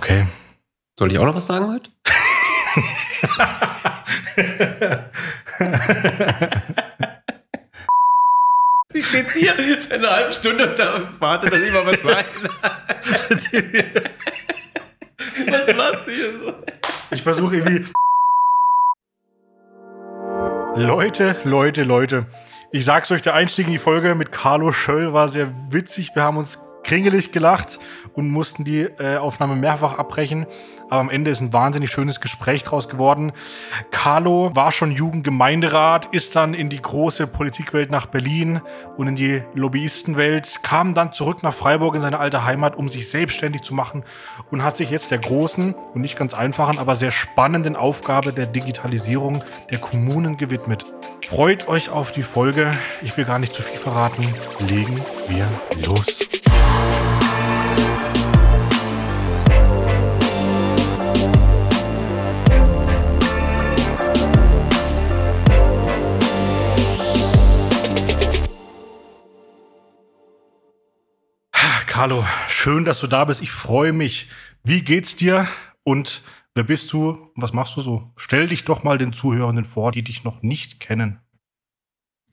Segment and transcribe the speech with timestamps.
[0.00, 0.26] Okay.
[0.98, 1.90] Soll ich auch noch was sagen heute?
[8.94, 12.26] Ich sitze hier seit einer halben Stunde und warte, dass ich mal was sage.
[15.46, 16.54] was machst du hier so?
[17.10, 17.84] Ich versuche irgendwie.
[20.76, 22.26] Leute, Leute, Leute.
[22.72, 26.12] Ich sag's euch, der Einstieg in die Folge mit Carlo Schöll war sehr witzig.
[26.14, 27.78] Wir haben uns kringelig gelacht
[28.14, 30.46] und mussten die äh, Aufnahme mehrfach abbrechen.
[30.90, 33.32] Aber am Ende ist ein wahnsinnig schönes Gespräch draus geworden.
[33.90, 38.60] Carlo war schon Jugendgemeinderat, ist dann in die große Politikwelt nach Berlin
[38.96, 43.08] und in die Lobbyistenwelt, kam dann zurück nach Freiburg in seine alte Heimat, um sich
[43.08, 44.04] selbstständig zu machen
[44.50, 48.46] und hat sich jetzt der großen und nicht ganz einfachen, aber sehr spannenden Aufgabe der
[48.46, 50.84] Digitalisierung der Kommunen gewidmet.
[51.28, 52.72] Freut euch auf die Folge.
[53.02, 54.26] Ich will gar nicht zu viel verraten.
[54.68, 55.48] Legen wir
[55.86, 56.18] los.
[72.00, 73.42] Carlo, schön, dass du da bist.
[73.42, 74.30] Ich freue mich.
[74.64, 75.46] Wie geht's dir?
[75.84, 76.22] Und
[76.54, 77.30] wer bist du?
[77.36, 78.10] Was machst du so?
[78.16, 81.20] Stell dich doch mal den Zuhörenden vor, die dich noch nicht kennen.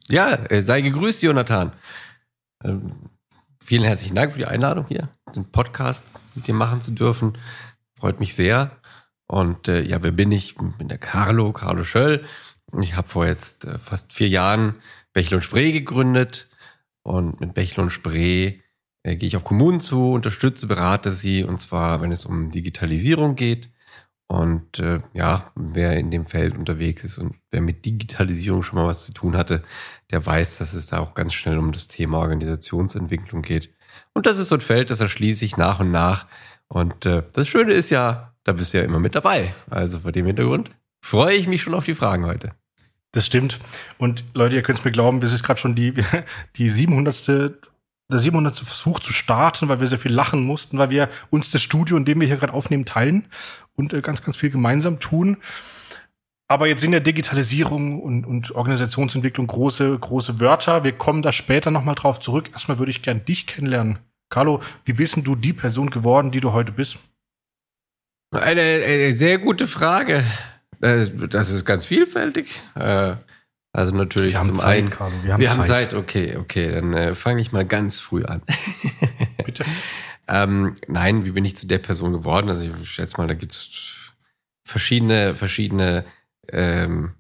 [0.08, 1.74] Ja, äh, sei gegrüßt, Jonathan.
[2.64, 3.10] Ähm,
[3.62, 7.38] vielen herzlichen Dank für die Einladung hier, den Podcast mit dir machen zu dürfen.
[8.00, 8.72] Freut mich sehr.
[9.28, 10.52] Und äh, ja, wer bin ich?
[10.52, 12.24] Ich bin der Carlo, Carlo Schöll.
[12.80, 14.76] Ich habe vor jetzt äh, fast vier Jahren
[15.12, 16.48] Bechel und Spree gegründet.
[17.04, 18.62] Und mit Bechel und Spree
[19.08, 23.36] äh, gehe ich auf Kommunen zu, unterstütze, berate sie, und zwar, wenn es um Digitalisierung
[23.36, 23.70] geht.
[24.28, 28.86] Und äh, ja, wer in dem Feld unterwegs ist und wer mit Digitalisierung schon mal
[28.86, 29.64] was zu tun hatte,
[30.12, 33.70] der weiß, dass es da auch ganz schnell um das Thema Organisationsentwicklung geht.
[34.14, 36.28] Und das ist so ein Feld, das erschließe ich nach und nach.
[36.68, 39.54] Und äh, das Schöne ist ja, da bist du ja immer mit dabei.
[39.70, 42.52] Also vor dem Hintergrund freue ich mich schon auf die Fragen heute.
[43.14, 43.62] Das stimmt.
[43.98, 45.94] Und Leute, ihr könnt es mir glauben, das ist gerade schon die,
[46.58, 47.16] die 700
[48.12, 48.56] der 700.
[48.58, 52.06] Versuch zu starten, weil wir sehr viel lachen mussten, weil wir uns das Studio, in
[52.06, 53.28] dem wir hier gerade aufnehmen, teilen
[53.76, 55.38] und äh, ganz, ganz viel gemeinsam tun.
[56.50, 60.86] Aber jetzt sind ja Digitalisierung und, und Organisationsentwicklung große, große Wörter.
[60.86, 62.50] Wir kommen da später nochmal drauf zurück.
[62.54, 64.00] Erstmal würde ich gern dich kennenlernen.
[64.30, 67.00] Carlo, wie bist denn du die Person geworden, die du heute bist?
[68.32, 70.26] Eine, eine sehr gute Frage.
[70.82, 72.62] Äh, das ist ganz vielfältig.
[72.76, 73.16] Äh,
[73.78, 74.90] also natürlich wir haben zum Zeit, einen.
[74.90, 75.58] Carlo, Wir haben, wir Zeit.
[75.60, 75.94] haben Zeit.
[75.94, 76.72] okay, okay.
[76.72, 78.42] Dann äh, fange ich mal ganz früh an.
[79.46, 79.66] Bitte.
[80.28, 82.50] ähm, nein, wie bin ich zu der Person geworden?
[82.50, 84.14] Also ich schätze mal, da gibt es
[84.64, 86.06] verschiedene, verschiedene
[86.50, 87.12] ähm,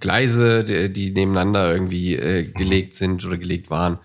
[0.00, 4.00] Gleise, die, die, nebeneinander irgendwie äh, gelegt sind oder gelegt waren.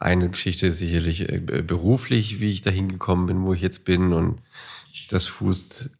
[0.00, 4.14] Eine Geschichte ist sicherlich äh, beruflich, wie ich da hingekommen bin, wo ich jetzt bin.
[4.14, 4.40] Und
[5.10, 5.90] das fußt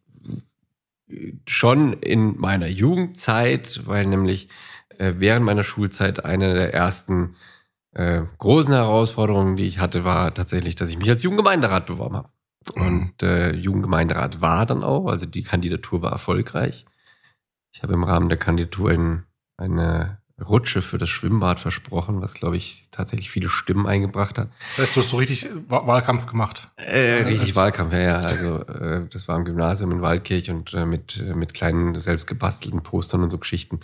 [1.47, 7.35] schon in meiner Jugendzeit, weil nämlich äh, während meiner Schulzeit eine der ersten
[7.93, 12.29] äh, großen Herausforderungen, die ich hatte, war tatsächlich, dass ich mich als Jugendgemeinderat beworben habe.
[12.75, 12.81] Mhm.
[12.81, 16.85] Und äh, Jugendgemeinderat war dann auch, also die Kandidatur war erfolgreich.
[17.73, 19.23] Ich habe im Rahmen der Kandidatur in,
[19.57, 24.49] eine Rutsche für das Schwimmbad versprochen, was, glaube ich, tatsächlich viele Stimmen eingebracht hat.
[24.71, 26.71] Das heißt, du hast so richtig Wahlkampf gemacht?
[26.75, 28.15] Äh, richtig Wahlkampf, ja, ja.
[28.17, 33.21] Also äh, das war im Gymnasium in Waldkirch und äh, mit, mit kleinen selbstgebastelten Postern
[33.21, 33.79] und so Geschichten.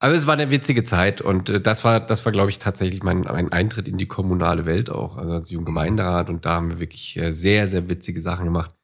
[0.00, 3.02] Aber es war eine witzige Zeit und äh, das war, das war, glaube ich, tatsächlich
[3.02, 6.30] mein, mein Eintritt in die kommunale Welt auch, also als Jugendgemeinderat.
[6.30, 8.74] Und da haben wir wirklich äh, sehr, sehr witzige Sachen gemacht.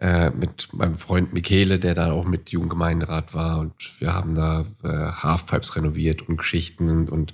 [0.00, 3.58] Äh, mit meinem Freund Michele, der da auch mit Jugendgemeinderat war.
[3.58, 7.32] Und wir haben da äh, Halfpipes renoviert und Geschichten und, und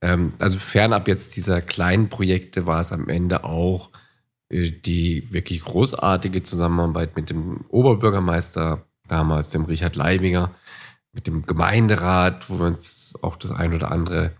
[0.00, 3.90] ähm, also fernab jetzt dieser kleinen Projekte war es am Ende auch
[4.48, 10.54] äh, die wirklich großartige Zusammenarbeit mit dem Oberbürgermeister damals, dem Richard Leibinger
[11.12, 14.36] mit dem Gemeinderat, wo wir uns auch das ein oder andere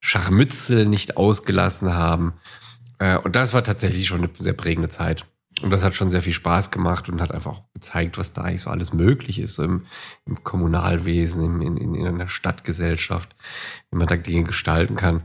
[0.00, 2.34] Scharmützel nicht ausgelassen haben.
[2.98, 5.26] Äh, und das war tatsächlich schon eine sehr prägende Zeit.
[5.62, 8.42] Und das hat schon sehr viel Spaß gemacht und hat einfach auch gezeigt, was da
[8.42, 9.84] eigentlich so alles möglich ist im,
[10.24, 13.36] im Kommunalwesen, im, in, in einer Stadtgesellschaft,
[13.90, 15.22] wie man da Dinge gestalten kann.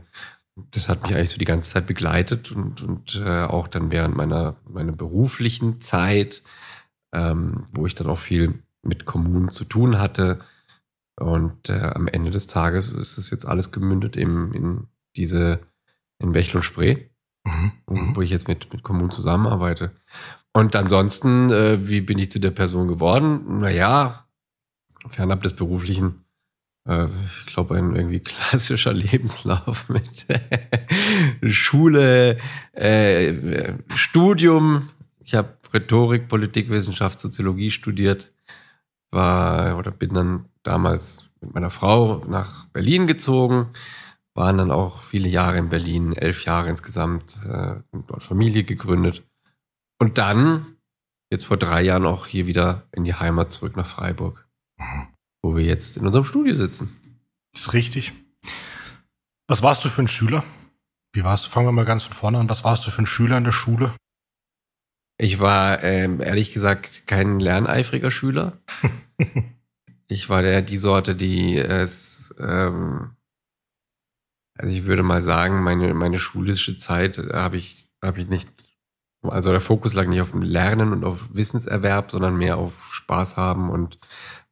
[0.70, 4.16] Das hat mich eigentlich so die ganze Zeit begleitet und, und äh, auch dann während
[4.16, 6.42] meiner, meiner beruflichen Zeit,
[7.12, 10.40] ähm, wo ich dann auch viel mit Kommunen zu tun hatte,
[11.18, 14.86] und äh, am Ende des Tages ist es jetzt alles gemündet in, in
[15.16, 15.60] diese,
[16.18, 17.08] in Bechel und Spree,
[17.44, 17.72] mhm.
[17.88, 18.16] mhm.
[18.16, 19.92] wo ich jetzt mit, mit Kommunen zusammenarbeite.
[20.52, 23.58] Und ansonsten, äh, wie bin ich zu der Person geworden?
[23.58, 24.26] Naja,
[25.08, 26.24] fernab des Beruflichen,
[26.86, 30.26] äh, ich glaube, ein irgendwie klassischer Lebenslauf mit
[31.52, 32.38] Schule,
[32.72, 34.90] äh, Studium.
[35.24, 38.32] Ich habe Rhetorik, Politikwissenschaft, Soziologie studiert,
[39.10, 43.68] war oder bin dann damals mit meiner Frau nach Berlin gezogen,
[44.34, 47.76] waren dann auch viele Jahre in Berlin, elf Jahre insgesamt, äh,
[48.06, 49.24] dort Familie gegründet.
[49.98, 50.76] Und dann,
[51.30, 54.46] jetzt vor drei Jahren, auch hier wieder in die Heimat zurück nach Freiburg,
[54.78, 55.08] mhm.
[55.42, 56.88] wo wir jetzt in unserem Studio sitzen.
[57.54, 58.12] Ist richtig.
[59.48, 60.44] Was warst du für ein Schüler?
[61.14, 61.50] Wie warst du?
[61.50, 62.50] Fangen wir mal ganz von vorne an.
[62.50, 63.94] Was warst du für ein Schüler in der Schule?
[65.16, 68.58] Ich war ähm, ehrlich gesagt kein lerneifriger Schüler.
[70.08, 73.10] ich war der die Sorte, die es, ähm,
[74.54, 78.48] also ich würde mal sagen, meine meine schulische Zeit habe ich habe ich nicht,
[79.22, 83.36] also der Fokus lag nicht auf dem Lernen und auf Wissenserwerb, sondern mehr auf Spaß
[83.36, 83.98] haben und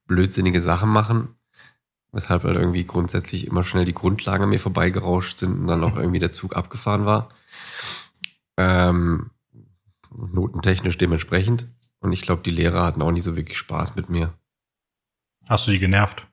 [0.06, 1.28] blödsinnige Sachen machen.
[2.12, 5.96] Weshalb halt irgendwie grundsätzlich immer schnell die Grundlagen an mir vorbeigerauscht sind und dann auch
[5.96, 7.28] irgendwie der Zug abgefahren war.
[8.56, 9.30] Ähm,
[10.10, 11.68] notentechnisch dementsprechend.
[12.00, 14.32] Und ich glaube, die Lehrer hatten auch nicht so wirklich Spaß mit mir.
[15.48, 16.26] Hast du die genervt?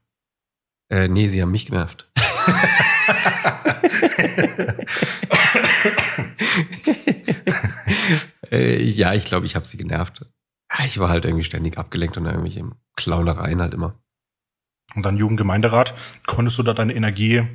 [0.89, 2.09] Äh, nee, sie haben mich genervt.
[8.51, 10.25] äh, ja, ich glaube, ich habe sie genervt.
[10.85, 12.65] Ich war halt irgendwie ständig abgelenkt und irgendwelche
[12.95, 13.99] Clownereien halt immer.
[14.95, 15.93] Und dann Jugendgemeinderat.
[16.25, 17.47] Konntest du da deine Energie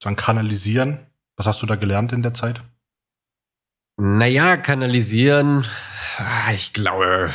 [0.00, 0.98] dann kanalisieren?
[1.36, 2.60] Was hast du da gelernt in der Zeit?
[4.00, 5.66] Naja, kanalisieren,
[6.18, 7.32] ah, ich glaube,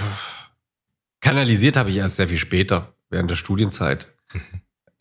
[1.19, 4.13] kanalisiert habe ich erst sehr viel später, während der Studienzeit.
[4.33, 4.41] Mhm.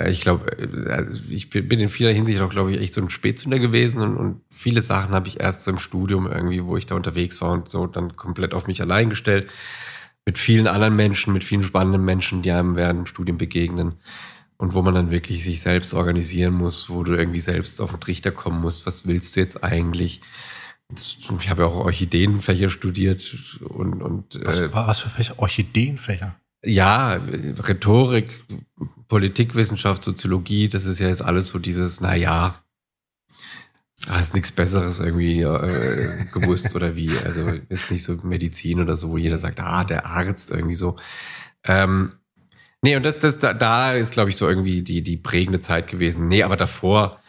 [0.09, 3.59] Ich glaube, äh, ich bin in vieler Hinsicht auch, glaube ich, echt so ein Spätzünder
[3.59, 6.95] gewesen und, und viele Sachen habe ich erst so im Studium irgendwie, wo ich da
[6.95, 9.51] unterwegs war und so dann komplett auf mich allein gestellt.
[10.25, 13.95] Mit vielen anderen Menschen, mit vielen spannenden Menschen, die einem während dem Studium begegnen
[14.57, 18.01] und wo man dann wirklich sich selbst organisieren muss, wo du irgendwie selbst auf den
[18.01, 18.87] Trichter kommen musst.
[18.87, 20.21] Was willst du jetzt eigentlich?
[20.95, 24.03] Ich habe ja auch Orchideenfächer studiert und.
[24.03, 25.39] und was, äh, was für Fächer?
[25.39, 26.37] Orchideenfächer?
[26.65, 28.31] Ja, Rhetorik,
[29.09, 32.63] Politikwissenschaft, Soziologie, das ist ja jetzt alles so dieses, naja,
[34.09, 37.11] hast nichts Besseres irgendwie äh, gewusst oder wie.
[37.25, 40.97] Also jetzt nicht so Medizin oder so, wo jeder sagt, ah, der Arzt irgendwie so.
[41.65, 42.13] Ähm,
[42.81, 45.89] nee, und das, das, da, da ist, glaube ich, so irgendwie die, die prägende Zeit
[45.89, 46.29] gewesen.
[46.29, 47.23] Nee, aber davor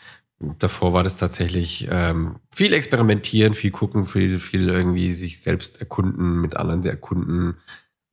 [0.60, 6.42] davor war das tatsächlich ähm, viel experimentieren, viel gucken, viel, viel irgendwie sich selbst erkunden,
[6.42, 7.58] mit anderen erkunden.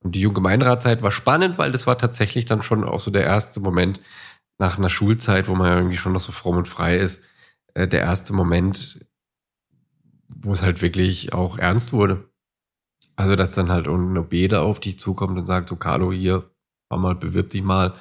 [0.02, 3.60] Und die Jugendgemeinderatzeit war spannend, weil das war tatsächlich dann schon auch so der erste
[3.60, 4.00] Moment
[4.58, 7.22] nach einer Schulzeit, wo man irgendwie schon noch so fromm und frei ist,
[7.74, 9.04] äh, der erste Moment,
[10.34, 12.30] wo es halt wirklich auch ernst wurde.
[13.16, 16.50] Also, dass dann halt eine Bede auf dich zukommt und sagt, so Carlo, hier,
[16.90, 17.94] mal, bewirb dich mal.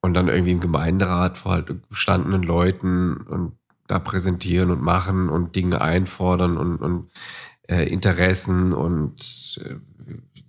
[0.00, 5.54] Und dann irgendwie im Gemeinderat vor halt gestandenen Leuten und da präsentieren und machen und
[5.54, 7.10] Dinge einfordern und, und
[7.68, 9.76] äh, Interessen und äh,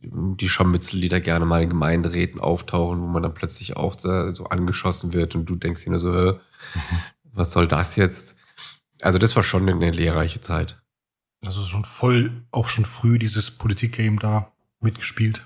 [0.03, 4.45] die Scharmützel, die da gerne mal in Gemeinderäten auftauchen, wo man dann plötzlich auch so
[4.45, 6.39] angeschossen wird und du denkst dir nur so, mhm.
[7.33, 8.35] was soll das jetzt?
[9.01, 10.81] Also das war schon eine lehrreiche Zeit.
[11.45, 15.45] Also schon voll, auch schon früh dieses Politikgame da mitgespielt.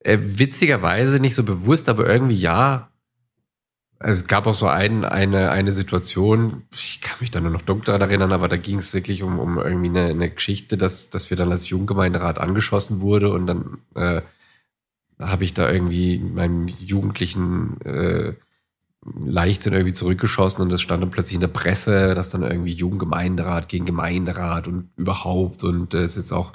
[0.00, 2.91] Äh, witzigerweise nicht so bewusst, aber irgendwie ja.
[4.04, 7.86] Es gab auch so ein, eine, eine Situation, ich kann mich da nur noch dunkel
[7.86, 11.30] daran erinnern, aber da ging es wirklich um, um irgendwie eine, eine Geschichte, dass, dass
[11.30, 14.22] wir dann als Jugendgemeinderat angeschossen wurde und dann äh,
[15.20, 18.34] habe ich da irgendwie meinem jugendlichen äh,
[19.04, 23.68] Leichtsinn irgendwie zurückgeschossen und das stand dann plötzlich in der Presse, dass dann irgendwie Jugendgemeinderat
[23.68, 26.52] gegen Gemeinderat und überhaupt und äh, ist jetzt auch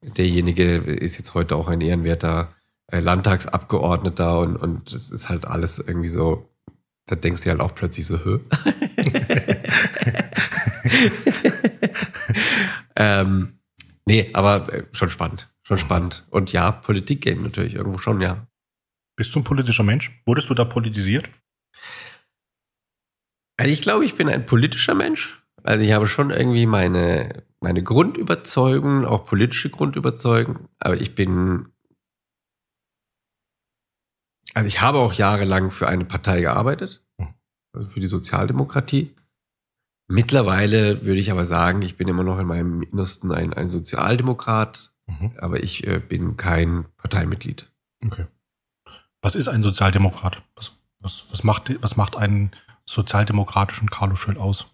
[0.00, 2.52] derjenige ist jetzt heute auch ein ehrenwerter
[2.88, 6.48] äh, Landtagsabgeordneter und und es ist halt alles irgendwie so
[7.06, 8.38] da denkst du halt auch plötzlich so, hö.
[12.96, 13.58] ähm,
[14.06, 15.50] nee, aber äh, schon spannend.
[15.62, 16.26] Schon spannend.
[16.30, 18.46] Und ja, Politik-Game natürlich irgendwo schon, ja.
[19.16, 20.10] Bist du ein politischer Mensch?
[20.26, 21.28] Wurdest du da politisiert?
[23.56, 25.42] Also ich glaube, ich bin ein politischer Mensch.
[25.62, 31.71] Also ich habe schon irgendwie meine, meine Grundüberzeugungen, auch politische Grundüberzeugungen, aber ich bin
[34.54, 37.28] also ich habe auch jahrelang für eine Partei gearbeitet, hm.
[37.72, 39.14] also für die Sozialdemokratie.
[40.08, 44.92] Mittlerweile würde ich aber sagen, ich bin immer noch in meinem Innersten ein, ein Sozialdemokrat,
[45.06, 45.32] mhm.
[45.38, 47.70] aber ich äh, bin kein Parteimitglied.
[48.04, 48.26] Okay.
[49.22, 50.42] Was ist ein Sozialdemokrat?
[50.56, 52.50] Was, was, was, macht, was macht einen
[52.84, 54.66] sozialdemokratischen Carlo Schöll aus?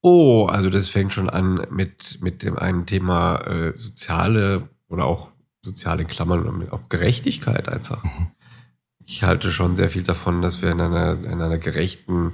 [0.00, 5.32] Oh, also das fängt schon an mit, mit dem einem Thema äh, soziale oder auch
[5.62, 8.04] soziale Klammern, auch Gerechtigkeit einfach.
[8.04, 8.30] Mhm
[9.06, 12.32] ich halte schon sehr viel davon, dass wir in einer, in einer gerechten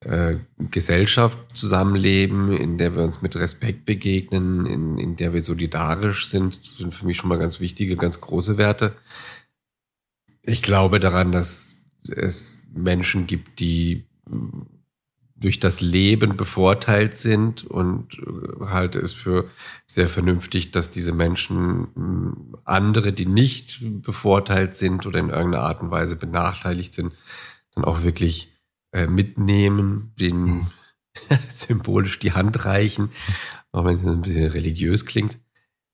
[0.00, 0.36] äh,
[0.70, 6.60] Gesellschaft zusammenleben, in der wir uns mit Respekt begegnen, in, in der wir solidarisch sind,
[6.62, 8.96] sind für mich schon mal ganz wichtige, ganz große Werte.
[10.42, 11.78] Ich glaube daran, dass
[12.08, 14.04] es Menschen gibt, die
[15.38, 18.20] durch das Leben bevorteilt sind und
[18.60, 19.50] halte es für
[19.86, 25.90] sehr vernünftig, dass diese Menschen andere, die nicht bevorteilt sind oder in irgendeiner Art und
[25.90, 27.12] Weise benachteiligt sind,
[27.74, 28.52] dann auch wirklich
[28.92, 30.66] äh, mitnehmen, den mhm.
[31.48, 33.10] symbolisch die Hand reichen,
[33.72, 35.38] auch wenn es ein bisschen religiös klingt.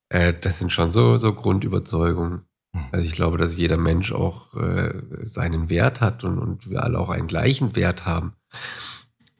[0.09, 2.43] Äh, das sind schon so, so Grundüberzeugungen.
[2.73, 2.87] Mhm.
[2.93, 6.99] Also ich glaube, dass jeder Mensch auch äh, seinen Wert hat und, und wir alle
[6.99, 8.35] auch einen gleichen Wert haben.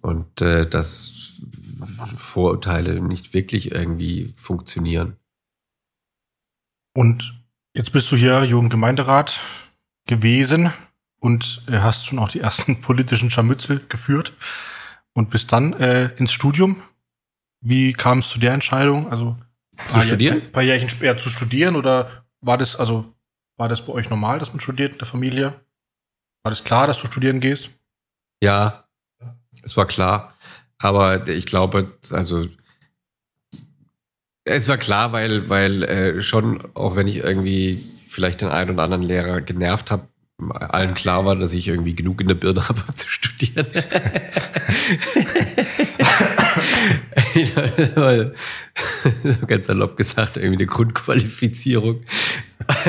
[0.03, 1.41] Und äh, dass
[2.17, 5.17] Vorurteile nicht wirklich irgendwie funktionieren.
[6.95, 7.43] Und
[7.75, 9.41] jetzt bist du hier Jugendgemeinderat
[10.07, 10.73] gewesen
[11.21, 14.33] und äh, hast schon auch die ersten politischen Scharmützel geführt
[15.15, 16.83] und bist dann äh, ins Studium.
[17.61, 19.09] Wie kam es zu der Entscheidung?
[19.09, 19.37] Also
[19.87, 20.43] zu studieren?
[20.43, 23.15] Ein paar Jährchen später zu studieren oder war das also
[23.57, 25.61] war das bei euch normal, dass man studiert in der Familie?
[26.43, 27.71] War das klar, dass du studieren gehst?
[28.43, 28.82] Ja,
[29.63, 30.35] es war klar.
[30.79, 32.47] Aber ich glaube, also
[34.45, 38.83] es war klar, weil, weil äh, schon, auch wenn ich irgendwie vielleicht den einen oder
[38.83, 40.09] anderen Lehrer genervt habe,
[40.51, 43.67] allen klar war, dass ich irgendwie genug in der Birne habe, um zu studieren.
[49.47, 52.03] ganz salopp gesagt, irgendwie eine Grundqualifizierung.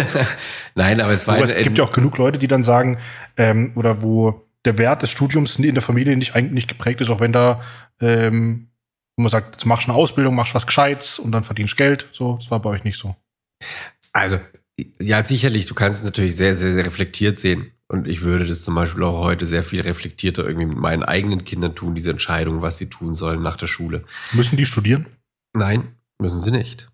[0.75, 1.35] Nein, aber es war.
[1.35, 2.97] Aber es gibt ja auch genug Leute, die dann sagen,
[3.37, 7.19] ähm, oder wo der Wert des Studiums in der Familie nicht, nicht geprägt ist, auch
[7.19, 7.61] wenn da,
[7.99, 8.69] ähm,
[9.17, 12.07] man sagt, jetzt machst du eine Ausbildung, machst was Gescheites und dann verdienst Geld.
[12.11, 13.15] So, das war bei euch nicht so.
[14.11, 14.39] Also,
[14.99, 17.71] ja, sicherlich, du kannst es natürlich sehr, sehr, sehr reflektiert sehen.
[17.87, 21.43] Und ich würde das zum Beispiel auch heute sehr viel reflektierter irgendwie mit meinen eigenen
[21.43, 24.03] Kindern tun, diese Entscheidung, was sie tun sollen nach der Schule.
[24.31, 25.05] Müssen die studieren?
[25.53, 26.87] Nein, müssen sie nicht.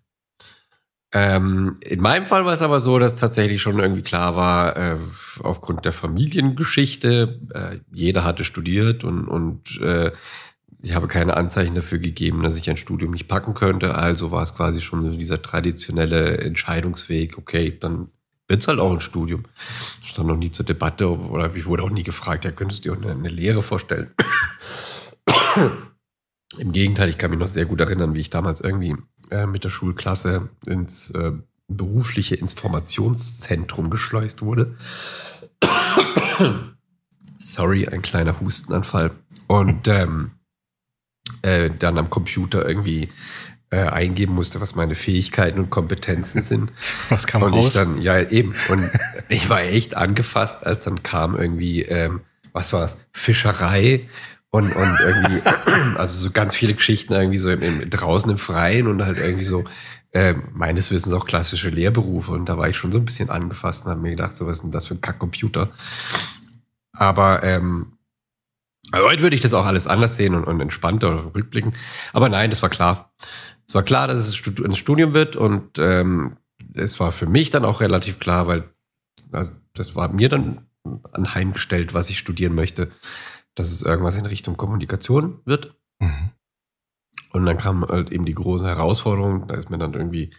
[1.12, 4.96] Ähm, in meinem Fall war es aber so, dass tatsächlich schon irgendwie klar war, äh,
[5.42, 10.12] aufgrund der Familiengeschichte, äh, jeder hatte studiert und, und äh,
[10.82, 13.96] ich habe keine Anzeichen dafür gegeben, dass ich ein Studium nicht packen könnte.
[13.96, 18.08] Also war es quasi schon so dieser traditionelle Entscheidungsweg, okay, dann
[18.46, 19.44] wird es halt auch ein Studium.
[20.02, 23.02] Stand noch nie zur Debatte oder ich wurde auch nie gefragt, ja, könntest du dir
[23.02, 24.10] eine, eine Lehre vorstellen?
[26.58, 28.96] Im Gegenteil, ich kann mich noch sehr gut erinnern, wie ich damals irgendwie
[29.30, 31.32] äh, mit der Schulklasse ins äh,
[31.68, 34.76] berufliche Informationszentrum geschleust wurde.
[37.38, 39.12] Sorry, ein kleiner Hustenanfall.
[39.46, 40.32] Und ähm,
[41.42, 43.08] äh, dann am Computer irgendwie
[43.70, 46.72] äh, eingeben musste, was meine Fähigkeiten und Kompetenzen sind.
[47.08, 47.68] Was kam und raus?
[47.68, 48.90] ich dann, ja eben, und
[49.28, 52.20] ich war echt angefasst, als dann kam irgendwie, ähm,
[52.52, 54.08] was war es, Fischerei
[54.50, 55.42] und, und irgendwie,
[55.96, 59.44] also so ganz viele Geschichten irgendwie so im, im, draußen im Freien und halt irgendwie
[59.44, 59.64] so,
[60.12, 62.32] äh, meines Wissens auch klassische Lehrberufe.
[62.32, 64.56] Und da war ich schon so ein bisschen angefasst und habe mir gedacht, so was
[64.58, 65.70] ist denn das für ein Kackcomputer?
[66.92, 67.92] Aber ähm,
[68.92, 71.74] also heute würde ich das auch alles anders sehen und, und entspannter rückblicken.
[72.12, 73.12] Aber nein, das war klar.
[73.68, 76.36] Es war klar, dass es ein Studium wird und ähm,
[76.74, 78.64] es war für mich dann auch relativ klar, weil
[79.30, 80.66] also das war mir dann
[81.12, 82.90] anheimgestellt, was ich studieren möchte,
[83.54, 85.74] dass es irgendwas in Richtung Kommunikation wird.
[85.98, 86.30] Mhm.
[87.32, 90.34] Und dann kam halt eben die große Herausforderung, da ist mir dann irgendwie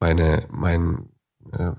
[0.00, 1.10] meine, mein
[1.52, 1.72] äh,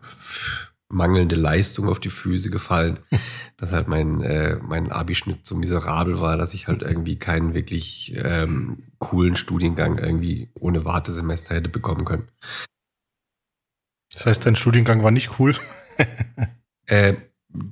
[0.87, 2.99] mangelnde Leistung auf die Füße gefallen,
[3.57, 8.13] dass halt mein, äh, mein Abischnitt so miserabel war, dass ich halt irgendwie keinen wirklich
[8.15, 12.27] ähm, coolen Studiengang irgendwie ohne Wartesemester hätte bekommen können.
[14.13, 15.55] Das heißt, dein Studiengang war nicht cool?
[16.85, 17.15] äh,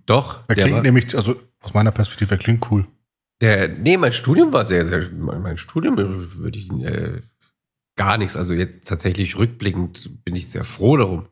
[0.06, 0.44] doch.
[0.48, 2.86] Er klingt war, nämlich, also aus meiner Perspektive, er klingt cool.
[3.42, 7.22] Der, nee, mein Studium war sehr, sehr, mein Studium würde ich äh,
[7.96, 11.28] gar nichts, also jetzt tatsächlich rückblickend bin ich sehr froh darum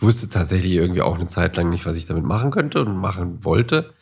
[0.00, 2.96] ich wusste tatsächlich irgendwie auch eine Zeit lang nicht, was ich damit machen könnte und
[2.96, 3.92] machen wollte.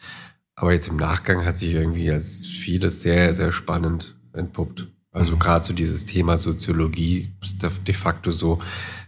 [0.54, 4.86] Aber jetzt im Nachgang hat sich irgendwie als vieles sehr, sehr spannend entpuppt.
[5.10, 5.38] Also mhm.
[5.40, 8.60] gerade so dieses Thema Soziologie ist de facto so,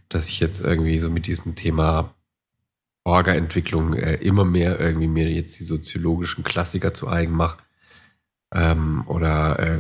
[0.08, 2.12] dass ich jetzt irgendwie so mit diesem Thema
[3.04, 7.58] Orga-Entwicklung äh, immer mehr irgendwie mir jetzt die soziologischen Klassiker zu eigen mache.
[8.52, 9.78] Ähm, oder äh,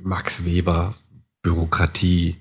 [0.00, 0.94] Max Weber,
[1.42, 2.36] Bürokratie.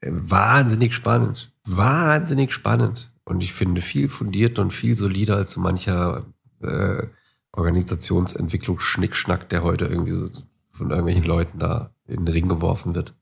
[0.00, 5.60] Äh, wahnsinnig spannend wahnsinnig spannend und ich finde viel fundierter und viel solider als so
[5.60, 6.26] mancher
[6.62, 7.06] äh,
[7.52, 10.28] Organisationsentwicklung Schnickschnack, der heute irgendwie so
[10.70, 13.14] von irgendwelchen Leuten da in den Ring geworfen wird.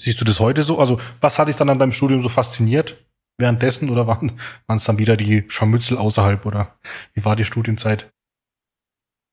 [0.00, 0.78] Siehst du das heute so?
[0.78, 3.04] Also, was hat dich dann an deinem Studium so fasziniert
[3.38, 4.32] währenddessen oder waren,
[4.68, 6.76] es dann wieder die Scharmützel außerhalb oder
[7.14, 8.10] wie war die Studienzeit?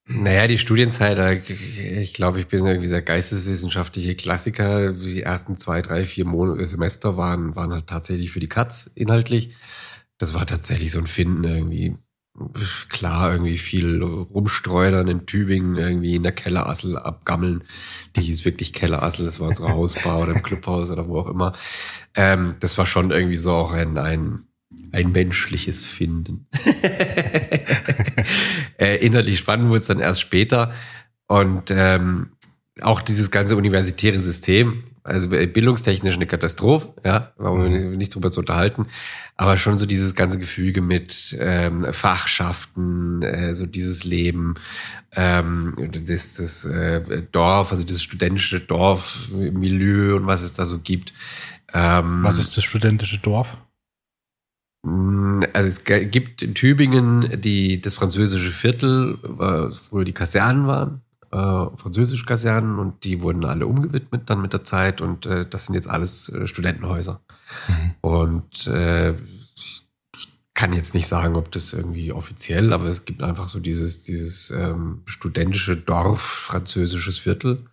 [0.08, 4.94] Naja, die Studienzeit, ich glaube, ich bin irgendwie der geisteswissenschaftliche Klassiker.
[4.94, 9.56] Die ersten zwei, drei, vier Monate, Semester waren, waren halt tatsächlich für die Katz inhaltlich.
[10.20, 11.98] Das war tatsächlich so ein Finden irgendwie.
[12.90, 17.64] Klar, irgendwie viel rumstreunern in Tübingen, irgendwie in der Kellerassel abgammeln.
[18.16, 21.54] Die hieß wirklich Kellerassel, das war unsere Hausbar oder im Clubhaus oder wo auch immer.
[22.14, 24.44] Ähm, das war schon irgendwie so auch ein, ein
[24.92, 26.48] ein menschliches Finden.
[28.78, 30.74] äh, inhaltlich spannend wurde es dann erst später.
[31.28, 32.32] Und ähm,
[32.82, 37.96] auch dieses ganze universitäre System, also bildungstechnisch eine Katastrophe, ja, warum wir mhm.
[37.96, 38.88] nicht drüber zu unterhalten,
[39.38, 44.56] aber schon so dieses ganze Gefüge mit ähm, Fachschaften, äh, so dieses Leben,
[45.12, 50.80] ähm, das, das äh, Dorf, also dieses studentische Dorf, Milieu und was es da so
[50.80, 51.14] gibt.
[51.72, 53.62] Ähm, was ist das studentische Dorf?
[54.84, 59.20] Mm, also es gibt in Tübingen die, das französische Viertel,
[59.92, 61.05] wo die Kasernen waren,
[61.36, 65.66] äh, französische Kasernen und die wurden alle umgewidmet dann mit der Zeit und äh, das
[65.66, 67.20] sind jetzt alles äh, Studentenhäuser.
[67.68, 67.96] Mhm.
[68.00, 73.50] Und äh, ich kann jetzt nicht sagen, ob das irgendwie offiziell, aber es gibt einfach
[73.50, 77.66] so dieses, dieses ähm, studentische Dorf, französisches Viertel.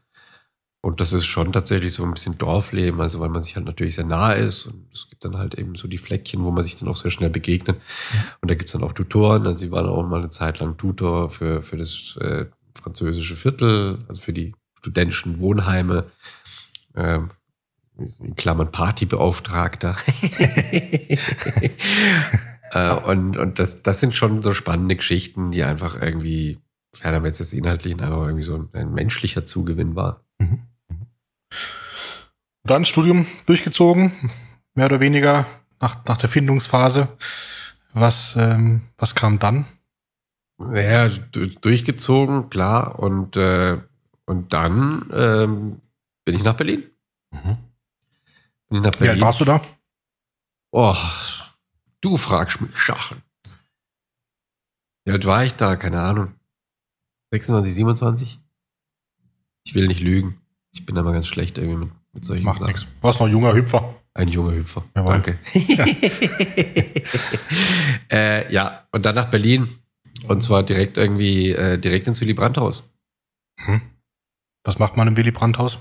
[0.84, 3.94] Und das ist schon tatsächlich so ein bisschen Dorfleben, also weil man sich halt natürlich
[3.94, 6.74] sehr nah ist und es gibt dann halt eben so die Fleckchen, wo man sich
[6.74, 7.80] dann auch sehr schnell begegnet.
[8.12, 8.24] Ja.
[8.40, 11.30] Und da gibt's dann auch Tutoren, also sie waren auch mal eine Zeit lang Tutor
[11.30, 16.10] für, für das äh, französische Viertel, also für die studentischen Wohnheime,
[16.94, 17.30] ähm,
[17.96, 19.96] in Klammern Partybeauftragter.
[22.72, 26.58] äh, und und das, das sind schon so spannende Geschichten, die einfach irgendwie,
[26.94, 30.24] ferner jetzt das Inhaltlichen, aber irgendwie so ein, ein menschlicher Zugewinn war.
[30.38, 30.60] Mhm.
[32.64, 34.12] Dann Studium durchgezogen,
[34.74, 35.46] mehr oder weniger
[35.80, 37.08] nach, nach der Findungsphase.
[37.92, 39.66] Was, ähm, was kam dann?
[40.74, 42.98] Ja, durchgezogen, klar.
[42.98, 43.78] Und, äh,
[44.26, 45.80] und dann ähm,
[46.24, 46.84] bin ich nach Berlin.
[47.30, 47.56] Mhm.
[48.68, 49.00] Bin ich nach Berlin.
[49.00, 49.60] Wie alt warst du da?
[50.70, 50.96] Oh,
[52.00, 53.22] du fragst mich Sachen.
[55.04, 55.76] Wie alt war ich da?
[55.76, 56.34] Keine Ahnung.
[57.32, 58.40] 26, 27?
[59.64, 60.40] Ich will nicht lügen.
[60.70, 62.72] Ich bin aber ganz schlecht irgendwie mit, mit solchen Macht Sachen.
[62.72, 62.84] nichts.
[62.84, 63.94] Du warst noch ein junger Hüpfer.
[64.14, 64.84] Ein junger Hüpfer.
[64.94, 65.12] Jawohl.
[65.12, 65.38] Danke.
[65.54, 65.84] Ja.
[68.10, 69.68] äh, ja, und dann nach Berlin.
[70.28, 72.84] Und zwar direkt irgendwie, äh, direkt ins Willy Brandt-Haus.
[73.58, 73.80] Hm.
[74.64, 75.78] Was macht man im Willy Brandt-Haus?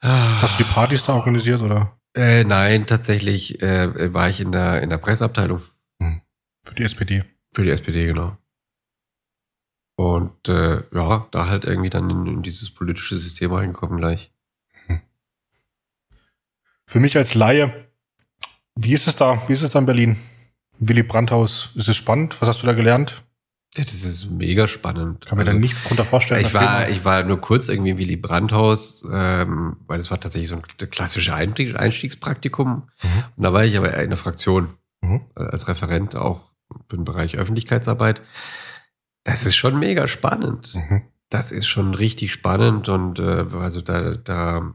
[0.00, 0.42] Ah.
[0.42, 1.96] Hast du die Partys da organisiert oder?
[2.14, 5.62] Äh, nein, tatsächlich äh, war ich in der, in der Presseabteilung.
[6.00, 6.20] Hm.
[6.64, 7.24] Für die SPD.
[7.54, 8.36] Für die SPD, genau.
[9.96, 14.32] Und äh, ja, da halt irgendwie dann in, in dieses politische System reingekommen gleich.
[14.86, 15.00] Hm.
[16.86, 17.88] Für mich als Laie,
[18.74, 19.42] wie ist es da?
[19.48, 20.16] Wie ist es da in Berlin?
[20.78, 22.40] Willy Brandt-Haus, ist es spannend?
[22.40, 23.22] Was hast du da gelernt?
[23.74, 25.24] Ja, das ist mega spannend.
[25.24, 26.44] Kann mir also, da nichts drunter vorstellen.
[26.44, 30.50] Ich war, ich war nur kurz irgendwie im Willy Brandt-Haus, ähm, weil das war tatsächlich
[30.50, 32.88] so ein klassisches Einstiegspraktikum.
[33.02, 33.24] Mhm.
[33.36, 35.22] Und da war ich aber in der Fraktion mhm.
[35.36, 36.50] Äh, als Referent auch
[36.88, 38.20] für den Bereich Öffentlichkeitsarbeit.
[39.24, 40.74] Das ist schon mega spannend.
[40.74, 41.02] Mhm.
[41.30, 44.74] Das ist schon richtig spannend und äh, also da, da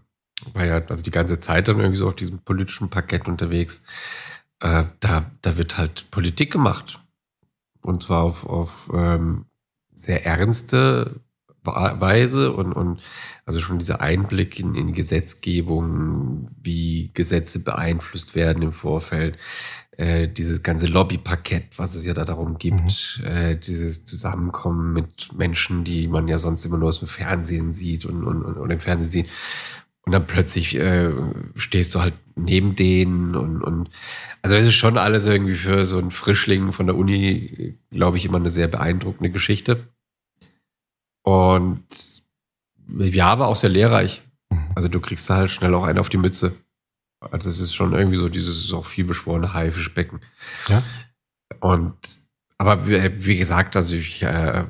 [0.54, 3.84] war ja also die ganze Zeit dann irgendwie so auf diesem politischen Parkett unterwegs.
[4.60, 7.00] Äh, da, da wird halt Politik gemacht.
[7.82, 9.46] Und zwar auf, auf ähm,
[9.94, 11.22] sehr ernste
[11.64, 13.02] Weise und, und
[13.46, 19.38] also schon dieser Einblick in, in Gesetzgebung, wie Gesetze beeinflusst werden im Vorfeld,
[19.98, 23.26] äh, dieses ganze Lobbypaket, was es ja da darum gibt, mhm.
[23.26, 28.06] äh, dieses Zusammenkommen mit Menschen, die man ja sonst immer nur aus dem Fernsehen sieht
[28.06, 29.30] und, und, und, und im Fernsehen sieht.
[30.06, 31.12] Und dann plötzlich äh,
[31.56, 33.90] stehst du halt neben denen und, und
[34.42, 38.26] also das ist schon alles irgendwie für so einen Frischling von der Uni, glaube ich,
[38.26, 39.88] immer eine sehr beeindruckende Geschichte.
[41.24, 41.84] Und
[42.98, 44.22] ja, war auch sehr lehrreich.
[44.50, 44.72] Mhm.
[44.76, 46.56] Also du kriegst halt schnell auch einen auf die Mütze.
[47.20, 50.22] Also es ist schon irgendwie so dieses auch viel beschworene Haifischbecken.
[50.70, 50.84] Ja.
[51.60, 51.96] Und
[52.58, 54.66] aber wie, wie gesagt, also ich, äh,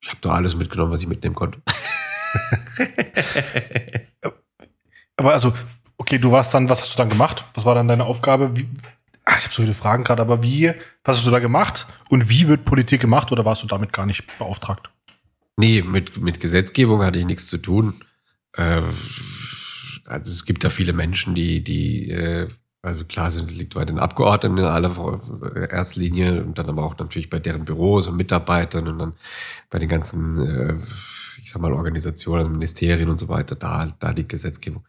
[0.00, 1.60] ich habe da alles mitgenommen, was ich mitnehmen konnte.
[5.16, 5.54] aber also,
[5.98, 7.44] okay, du warst dann, was hast du dann gemacht?
[7.54, 8.56] Was war dann deine Aufgabe?
[8.56, 8.66] Wie,
[9.24, 10.72] ach, ich habe so viele Fragen gerade, aber wie,
[11.04, 11.86] was hast du da gemacht?
[12.08, 14.88] Und wie wird Politik gemacht oder warst du damit gar nicht beauftragt?
[15.56, 17.94] Nee, mit, mit Gesetzgebung hatte ich nichts zu tun.
[18.52, 18.82] Äh,
[20.06, 22.48] also es gibt da viele Menschen, die, die, äh,
[22.80, 25.20] also klar sind, liegt bei den Abgeordneten in aller
[25.68, 29.12] erster Linie und dann aber auch natürlich bei deren Büros und Mitarbeitern und dann
[29.68, 30.74] bei den ganzen, äh,
[31.42, 34.84] ich sag mal, Organisationen, also Ministerien und so weiter, da, da liegt Gesetzgebung.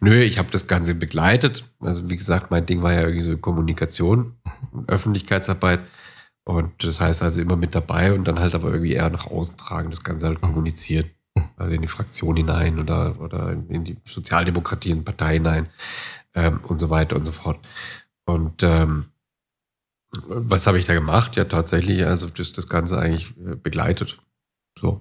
[0.00, 1.64] Nö, ich habe das Ganze begleitet.
[1.80, 4.36] Also wie gesagt, mein Ding war ja irgendwie so Kommunikation,
[4.86, 5.80] Öffentlichkeitsarbeit.
[6.44, 9.56] Und das heißt also immer mit dabei und dann halt aber irgendwie eher nach außen
[9.56, 11.10] tragen, das Ganze halt kommunizieren.
[11.56, 15.68] Also in die Fraktion hinein oder, oder in die Sozialdemokratie, in die Partei hinein
[16.34, 17.58] ähm, und so weiter und so fort.
[18.26, 19.06] Und ähm,
[20.26, 21.36] was habe ich da gemacht?
[21.36, 24.20] Ja, tatsächlich, also das, das Ganze eigentlich äh, begleitet.
[24.78, 25.00] So.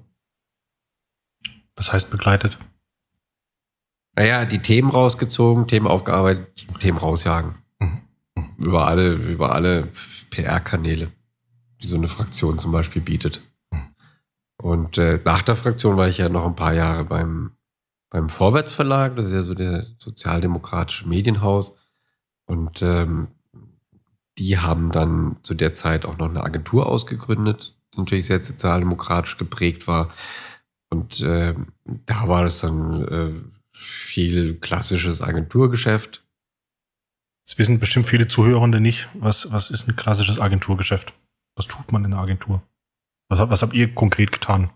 [1.76, 2.58] Was heißt begleitet?
[4.16, 7.56] Naja, die Themen rausgezogen, Themen aufgearbeitet, Themen rausjagen.
[7.80, 8.02] Mhm.
[8.36, 8.56] Mhm.
[8.58, 9.90] Über alle, über alle
[10.30, 11.12] PR-Kanäle,
[11.82, 13.42] die so eine Fraktion zum Beispiel bietet.
[13.72, 13.96] Mhm.
[14.58, 17.52] Und äh, nach der Fraktion war ich ja noch ein paar Jahre beim,
[18.10, 21.76] beim Vorwärtsverlag, das ist ja so der sozialdemokratische Medienhaus.
[22.46, 23.30] Und ähm,
[24.38, 29.38] die haben dann zu der Zeit auch noch eine Agentur ausgegründet, die natürlich sehr sozialdemokratisch
[29.38, 30.10] geprägt war.
[30.94, 31.56] Und äh,
[32.06, 33.32] da war das dann äh,
[33.76, 36.24] viel klassisches Agenturgeschäft.
[37.48, 41.16] Jetzt wissen bestimmt viele Zuhörende nicht, was, was ist ein klassisches Agenturgeschäft?
[41.56, 42.62] Was tut man in der Agentur?
[43.28, 44.70] Was, was habt ihr konkret getan?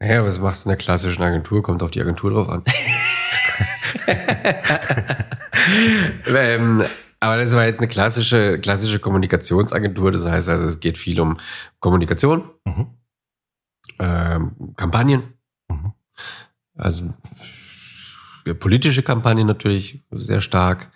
[0.00, 1.62] Ja, was machst du in der klassischen Agentur?
[1.62, 2.64] Kommt auf die Agentur drauf an.
[6.26, 6.82] ähm,
[7.20, 10.10] aber das war jetzt eine klassische, klassische Kommunikationsagentur.
[10.10, 11.36] Das heißt also, es geht viel um
[11.80, 12.86] Kommunikation, mhm.
[13.98, 15.34] Ähm, Kampagnen,
[15.68, 15.92] mhm.
[16.76, 17.14] also
[18.54, 20.90] politische Kampagnen natürlich sehr stark.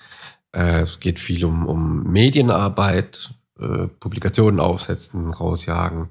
[0.52, 6.10] Äh, es geht viel um, um Medienarbeit, äh, Publikationen aufsetzen, rausjagen.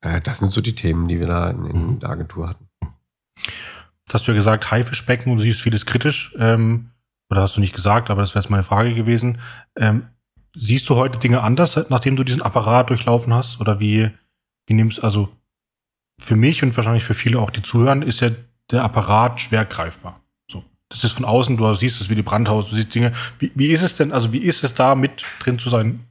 [0.00, 1.98] Äh, das sind so die Themen, die wir da in, in mhm.
[2.00, 2.68] der Agentur hatten.
[4.06, 6.34] Das hast du ja gesagt, Haifischbecken, du siehst vieles kritisch.
[6.38, 6.90] Ähm,
[7.30, 9.38] oder hast du nicht gesagt, aber das wäre jetzt meine Frage gewesen.
[9.76, 10.08] Ähm,
[10.56, 13.60] siehst du heute Dinge anders, nachdem du diesen Apparat durchlaufen hast?
[13.60, 14.10] Oder wie,
[14.66, 15.28] wie nimmst also
[16.20, 18.30] für mich und wahrscheinlich für viele auch, die zuhören, ist ja
[18.70, 20.20] der Apparat schwer greifbar.
[20.50, 20.64] So.
[20.88, 23.12] Das ist von außen, du siehst es wie die Brandhaus, du siehst Dinge.
[23.38, 26.06] Wie, wie ist es denn, also wie ist es da mit drin zu sein?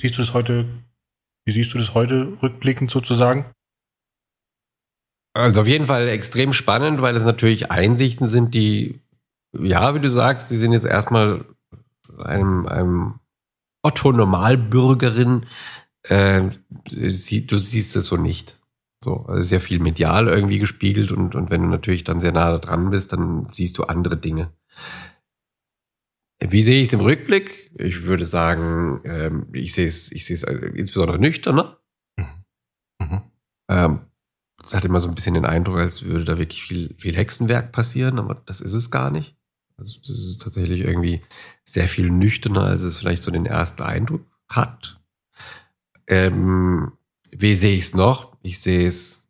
[0.00, 0.66] Siehst du das heute,
[1.44, 3.44] wie siehst du das heute rückblickend sozusagen?
[5.34, 9.00] Also auf jeden Fall extrem spannend, weil es natürlich Einsichten sind, die
[9.58, 11.44] ja, wie du sagst, die sind jetzt erstmal
[12.18, 13.20] einem, einem
[13.82, 15.46] Otto-Normalbürgerin,
[16.04, 16.50] äh,
[16.88, 18.59] sie, du siehst es so nicht.
[19.02, 22.58] So, also sehr viel medial irgendwie gespiegelt und, und wenn du natürlich dann sehr nah
[22.58, 24.52] dran bist, dann siehst du andere Dinge.
[26.42, 27.70] Wie sehe ich es im Rückblick?
[27.78, 31.78] Ich würde sagen, ähm, ich sehe es, ich sehe es insbesondere nüchterner.
[32.16, 32.44] Mhm.
[32.98, 33.22] Mhm.
[33.68, 34.00] Ähm,
[34.62, 37.72] es hat immer so ein bisschen den Eindruck, als würde da wirklich viel, viel Hexenwerk
[37.72, 39.36] passieren, aber das ist es gar nicht.
[39.78, 41.22] Also das ist tatsächlich irgendwie
[41.64, 45.00] sehr viel nüchterner, als es vielleicht so den ersten Eindruck hat.
[46.06, 46.92] Ähm,
[47.30, 48.29] wie sehe ich es noch?
[48.42, 49.26] Ich sehe es,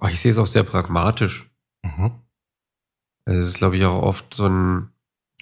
[0.00, 1.50] oh, ich sehe es auch sehr pragmatisch.
[1.82, 2.12] Mhm.
[3.24, 4.90] Also es ist, glaube ich, auch oft so ein,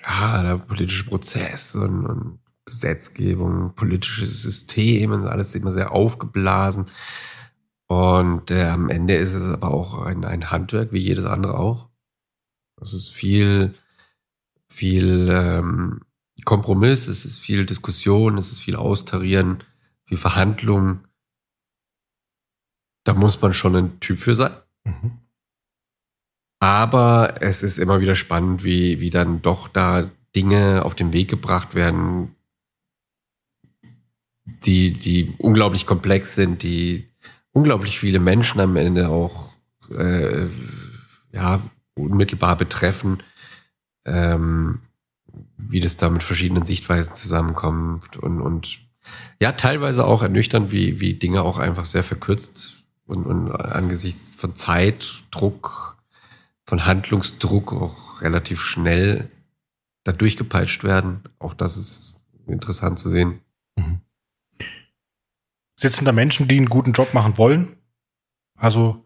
[0.01, 6.87] ja, der politische Prozess und, und Gesetzgebung, politisches System und alles immer sehr aufgeblasen.
[7.87, 11.91] Und äh, am Ende ist es aber auch ein, ein Handwerk, wie jedes andere auch.
[12.81, 13.75] Es ist viel
[14.75, 16.01] viel ähm,
[16.45, 19.63] Kompromiss, es ist viel Diskussion, es ist viel Austarieren,
[20.05, 21.01] viel Verhandlung.
[23.05, 24.53] Da muss man schon ein Typ für sein.
[24.85, 25.13] Mhm.
[26.61, 31.29] Aber es ist immer wieder spannend, wie, wie dann doch da Dinge auf den Weg
[31.29, 32.35] gebracht werden,
[34.65, 37.09] die, die unglaublich komplex sind, die
[37.53, 39.53] unglaublich viele Menschen am Ende auch
[39.91, 40.47] äh,
[41.33, 41.61] ja,
[41.95, 43.23] unmittelbar betreffen
[44.05, 44.81] ähm,
[45.57, 48.81] wie das da mit verschiedenen Sichtweisen zusammenkommt und, und
[49.41, 54.55] ja, teilweise auch ernüchternd, wie, wie Dinge auch einfach sehr verkürzt und, und angesichts von
[54.55, 55.97] Zeitdruck,
[56.67, 59.31] von Handlungsdruck auch relativ schnell
[60.05, 61.23] da durchgepeitscht werden.
[61.39, 62.15] Auch das ist
[62.47, 63.41] interessant zu sehen.
[63.77, 64.01] Mhm.
[65.77, 67.77] Sitzen da Menschen, die einen guten Job machen wollen?
[68.57, 69.05] Also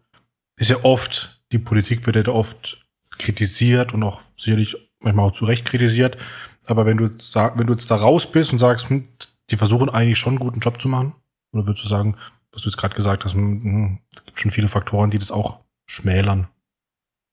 [0.55, 2.85] ist ja oft, die Politik wird ja oft
[3.17, 6.17] kritisiert und auch sicherlich manchmal auch zu Recht kritisiert.
[6.65, 9.03] Aber wenn du, sag, wenn du jetzt da raus bist und sagst, hm,
[9.49, 11.13] die versuchen eigentlich schon einen guten Job zu machen,
[11.51, 12.15] oder würdest du sagen,
[12.51, 15.31] was du jetzt gerade gesagt hast, hm, hm, es gibt schon viele Faktoren, die das
[15.31, 16.47] auch schmälern?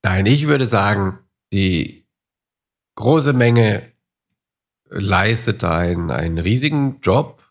[0.02, 1.18] Nein, ich würde sagen,
[1.52, 2.06] die
[2.96, 3.92] große Menge
[4.88, 7.42] leistet da einen, einen riesigen Job.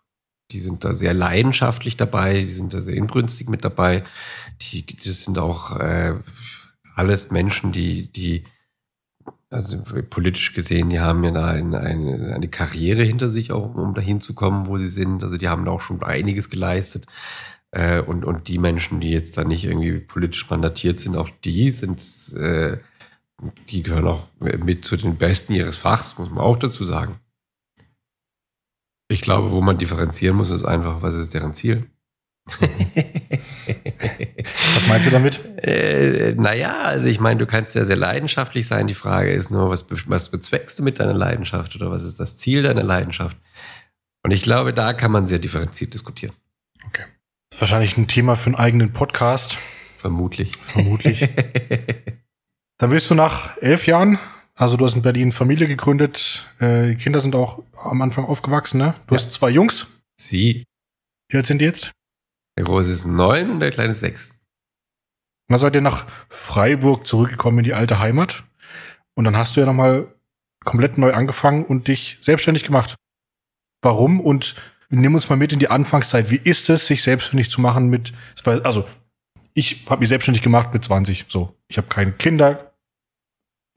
[0.51, 4.03] Die sind da sehr leidenschaftlich dabei, die sind da sehr inbrünstig mit dabei.
[4.61, 6.15] Die, das sind auch äh,
[6.95, 8.45] alles Menschen, die, die
[9.49, 9.77] also
[10.09, 14.19] politisch gesehen, die haben ja da eine, eine, eine Karriere hinter sich, auch um dahin
[14.19, 15.23] zu kommen, wo sie sind.
[15.23, 17.05] Also die haben da auch schon einiges geleistet.
[17.71, 21.71] Äh, und, und die Menschen, die jetzt da nicht irgendwie politisch mandatiert sind, auch die
[21.71, 22.01] sind,
[22.33, 22.79] äh,
[23.69, 27.19] die gehören auch mit zu den Besten ihres Fachs, muss man auch dazu sagen.
[29.07, 31.87] Ich glaube, wo man differenzieren muss, ist einfach, was ist deren Ziel?
[34.75, 35.39] Was meinst du damit?
[35.63, 38.87] Äh, naja, also ich meine, du kannst ja sehr leidenschaftlich sein.
[38.87, 42.37] Die Frage ist nur, was, was bezweckst du mit deiner Leidenschaft oder was ist das
[42.37, 43.37] Ziel deiner Leidenschaft?
[44.23, 46.33] Und ich glaube, da kann man sehr differenziert diskutieren.
[46.87, 47.03] Okay.
[47.49, 49.57] Das ist wahrscheinlich ein Thema für einen eigenen Podcast.
[49.97, 50.55] Vermutlich.
[50.57, 51.27] Vermutlich.
[52.77, 54.19] Dann bist du nach elf Jahren,
[54.55, 58.77] also du hast in Berlin Familie gegründet, äh, die Kinder sind auch am Anfang aufgewachsen,
[58.79, 58.95] ne?
[59.07, 59.21] Du Ja.
[59.21, 59.87] hast zwei Jungs.
[60.19, 60.65] Sie.
[61.29, 61.91] Wie alt sind die jetzt?
[62.57, 64.29] Der Große ist neun und der Kleine ist sechs.
[64.29, 68.43] Und dann seid ihr nach Freiburg zurückgekommen in die alte Heimat.
[69.13, 70.13] Und dann hast du ja nochmal
[70.63, 72.95] komplett neu angefangen und dich selbstständig gemacht.
[73.81, 74.19] Warum?
[74.19, 74.55] Und
[74.89, 76.31] nimm uns mal mit in die Anfangszeit.
[76.31, 78.13] Wie ist es, sich selbstständig zu machen mit,
[78.45, 78.87] also
[79.53, 81.25] ich habe mich selbstständig gemacht mit 20.
[81.29, 82.73] So, ich habe keine Kinder,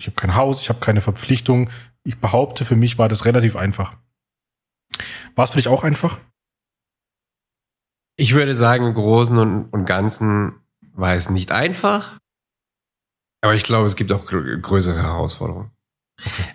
[0.01, 1.71] ich habe kein Haus, ich habe keine Verpflichtungen.
[2.05, 3.97] Ich behaupte, für mich war das relativ einfach.
[5.35, 6.19] War es für dich auch einfach?
[8.21, 10.57] Ich würde sagen, im Großen und, und Ganzen
[10.93, 12.19] war es nicht einfach.
[13.41, 15.71] Aber ich glaube, es gibt auch gr- größere Herausforderungen.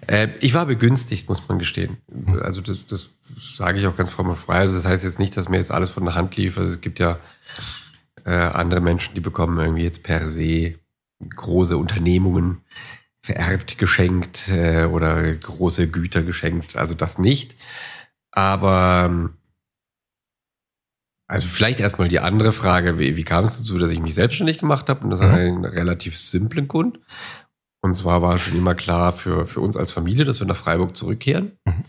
[0.07, 1.97] Äh, ich war begünstigt, muss man gestehen.
[2.41, 4.57] Also das, das sage ich auch ganz fromm und frei.
[4.59, 6.57] Also das heißt jetzt nicht, dass mir jetzt alles von der Hand lief.
[6.57, 7.17] Also es gibt ja
[8.25, 10.75] äh, andere Menschen, die bekommen irgendwie jetzt per se
[11.25, 12.61] große Unternehmungen
[13.21, 16.75] vererbt, geschenkt äh, oder große Güter geschenkt.
[16.75, 17.55] Also das nicht.
[18.31, 19.37] Aber ähm,
[21.33, 24.59] also vielleicht erstmal die andere Frage, wie, wie kam es dazu, dass ich mich selbstständig
[24.59, 25.03] gemacht habe?
[25.03, 25.35] Und das hat Mhm.
[25.35, 26.99] einen relativ simplen Grund.
[27.81, 30.95] Und zwar war schon immer klar für, für uns als Familie, dass wir nach Freiburg
[30.95, 31.53] zurückkehren.
[31.65, 31.85] Mhm.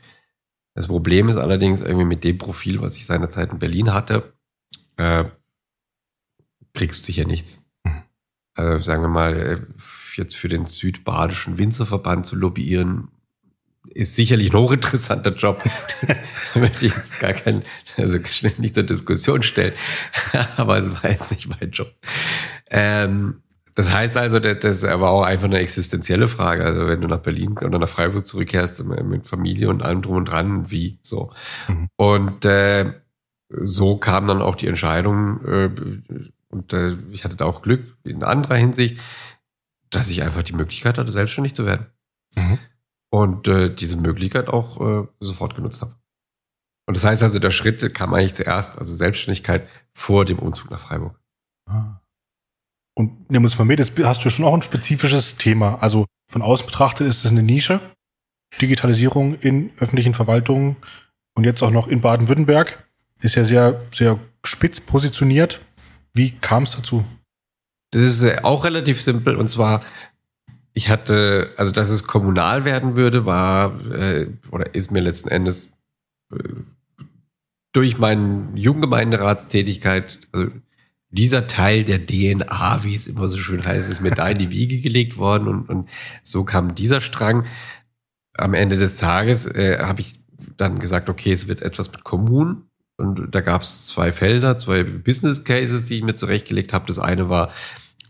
[0.74, 4.32] Das Problem ist allerdings irgendwie mit dem Profil, was ich seinerzeit in Berlin hatte,
[4.96, 5.24] äh,
[6.72, 7.62] kriegst du hier nichts.
[7.84, 8.02] Mhm.
[8.56, 9.60] Also sagen wir mal, äh,
[10.16, 13.08] jetzt für den südbadischen Winzerverband zu lobbyieren,
[13.90, 15.62] ist sicherlich ein hochinteressanter Job.
[16.54, 17.62] da möchte ich jetzt gar keinen,
[17.96, 18.18] also
[18.58, 19.74] nicht zur Diskussion stellen.
[20.56, 21.92] aber es war jetzt nicht mein Job.
[22.70, 23.42] Ähm,
[23.74, 26.64] das heißt also, das ist aber auch einfach eine existenzielle Frage.
[26.64, 30.26] Also wenn du nach Berlin oder nach Freiburg zurückkehrst mit Familie und allem drum und
[30.26, 31.32] dran, wie so.
[31.66, 31.88] Mhm.
[31.96, 32.92] Und äh,
[33.48, 35.70] so kam dann auch die Entscheidung, äh,
[36.48, 39.00] und äh, ich hatte da auch Glück in anderer Hinsicht,
[39.90, 41.86] dass ich einfach die Möglichkeit hatte, selbstständig zu werden.
[42.36, 42.58] Mhm.
[43.14, 45.94] Und äh, diese Möglichkeit auch äh, sofort genutzt habe.
[46.88, 50.80] Und das heißt also, der Schritt kam eigentlich zuerst, also Selbstständigkeit vor dem Umzug nach
[50.80, 51.16] Freiburg.
[51.70, 52.00] Ah.
[52.98, 55.76] Und nimm uns mal mit, jetzt hast du schon auch ein spezifisches Thema.
[55.80, 57.80] Also von außen betrachtet ist es eine Nische.
[58.60, 60.74] Digitalisierung in öffentlichen Verwaltungen
[61.36, 62.84] und jetzt auch noch in Baden-Württemberg.
[63.20, 65.60] Ist ja sehr, sehr spitz positioniert.
[66.14, 67.04] Wie kam es dazu?
[67.92, 69.84] Das ist äh, auch relativ simpel und zwar,
[70.74, 75.68] ich hatte, also dass es kommunal werden würde, war äh, oder ist mir letzten Endes
[76.32, 76.38] äh,
[77.72, 80.50] durch meine Jugendgemeinderatstätigkeit, also
[81.10, 84.50] dieser Teil der DNA, wie es immer so schön heißt, ist mir da in die
[84.50, 85.88] Wiege gelegt worden und, und
[86.24, 87.46] so kam dieser Strang.
[88.36, 90.18] Am Ende des Tages äh, habe ich
[90.56, 92.68] dann gesagt, okay, es wird etwas mit Kommunen.
[92.96, 96.86] Und da gab es zwei Felder, zwei Business Cases, die ich mir zurechtgelegt habe.
[96.86, 97.52] Das eine war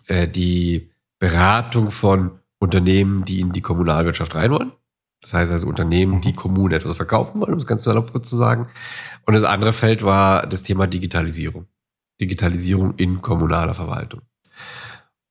[0.07, 4.73] äh, die Beratung von Unternehmen, die in die Kommunalwirtschaft rein wollen.
[5.21, 8.69] Das heißt also Unternehmen, die Kommunen etwas verkaufen wollen, um es ganz salopp zu sagen.
[9.25, 11.67] Und das andere Feld war das Thema Digitalisierung.
[12.21, 14.21] Digitalisierung in kommunaler Verwaltung.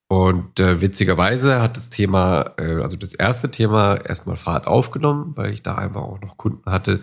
[0.07, 5.53] Und äh, witzigerweise hat das Thema, äh, also das erste Thema erstmal Fahrt aufgenommen, weil
[5.53, 7.01] ich da einfach auch noch Kunden hatte,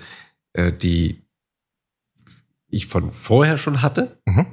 [0.52, 1.22] äh, die
[2.68, 4.20] ich von vorher schon hatte.
[4.26, 4.46] Mhm.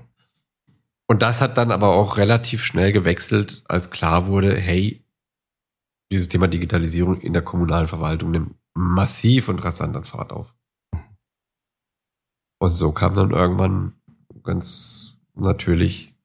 [1.08, 5.04] Und das hat dann aber auch relativ schnell gewechselt, als klar wurde, hey,
[6.12, 10.54] dieses Thema Digitalisierung in der kommunalen Verwaltung nimmt massiv und rasant an Fahrt auf.
[12.60, 13.94] Und so kam dann irgendwann
[14.44, 16.16] ganz natürlich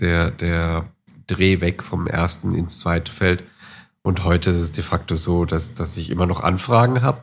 [0.00, 0.90] der, der
[1.26, 3.44] Dreh weg vom ersten ins zweite Feld.
[4.02, 7.22] Und heute ist es de facto so, dass, dass ich immer noch Anfragen habe.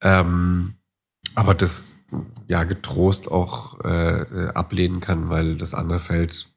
[0.00, 0.74] Ähm,
[1.34, 1.94] aber das
[2.46, 6.52] ja getrost auch äh, äh, ablehnen kann, weil das andere Feld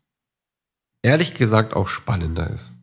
[1.01, 2.75] ehrlich gesagt auch spannender ist.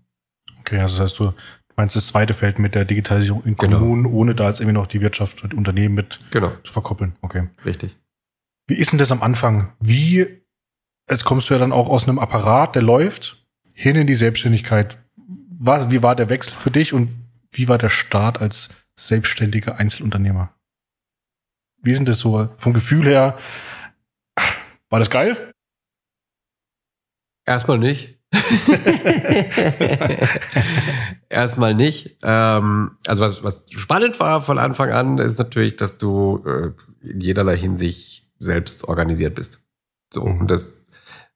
[0.61, 1.35] Okay, also das heißt, du
[1.77, 3.79] meinst das zweite Feld mit der Digitalisierung in Genau.
[3.79, 7.17] Kommunen, ohne da jetzt irgendwie noch die Wirtschaft und Unternehmen mit Genau, zu verkoppeln.
[7.21, 7.49] Okay.
[7.65, 7.97] richtig.
[8.67, 9.73] Wie ist denn das am Anfang?
[9.81, 10.27] Wie,
[11.11, 14.99] jetzt kommst du ja dann auch aus einem Apparat, der läuft, hin in die Selbstständigkeit.
[15.17, 17.11] Was, wie war der Wechsel für dich und
[17.51, 20.55] wie war der Start als selbstständiger Einzelunternehmer?
[21.83, 23.37] Wie ist denn das so vom Gefühl her?
[24.89, 25.53] War das geil?
[27.45, 28.14] Erstmal nicht.
[31.29, 32.17] Erstmal nicht.
[32.23, 36.71] Ähm, also was, was spannend war von Anfang an, ist natürlich, dass du äh,
[37.09, 39.61] in jederlei Hinsicht selbst organisiert bist.
[40.13, 40.41] So, Mhm.
[40.43, 40.81] und das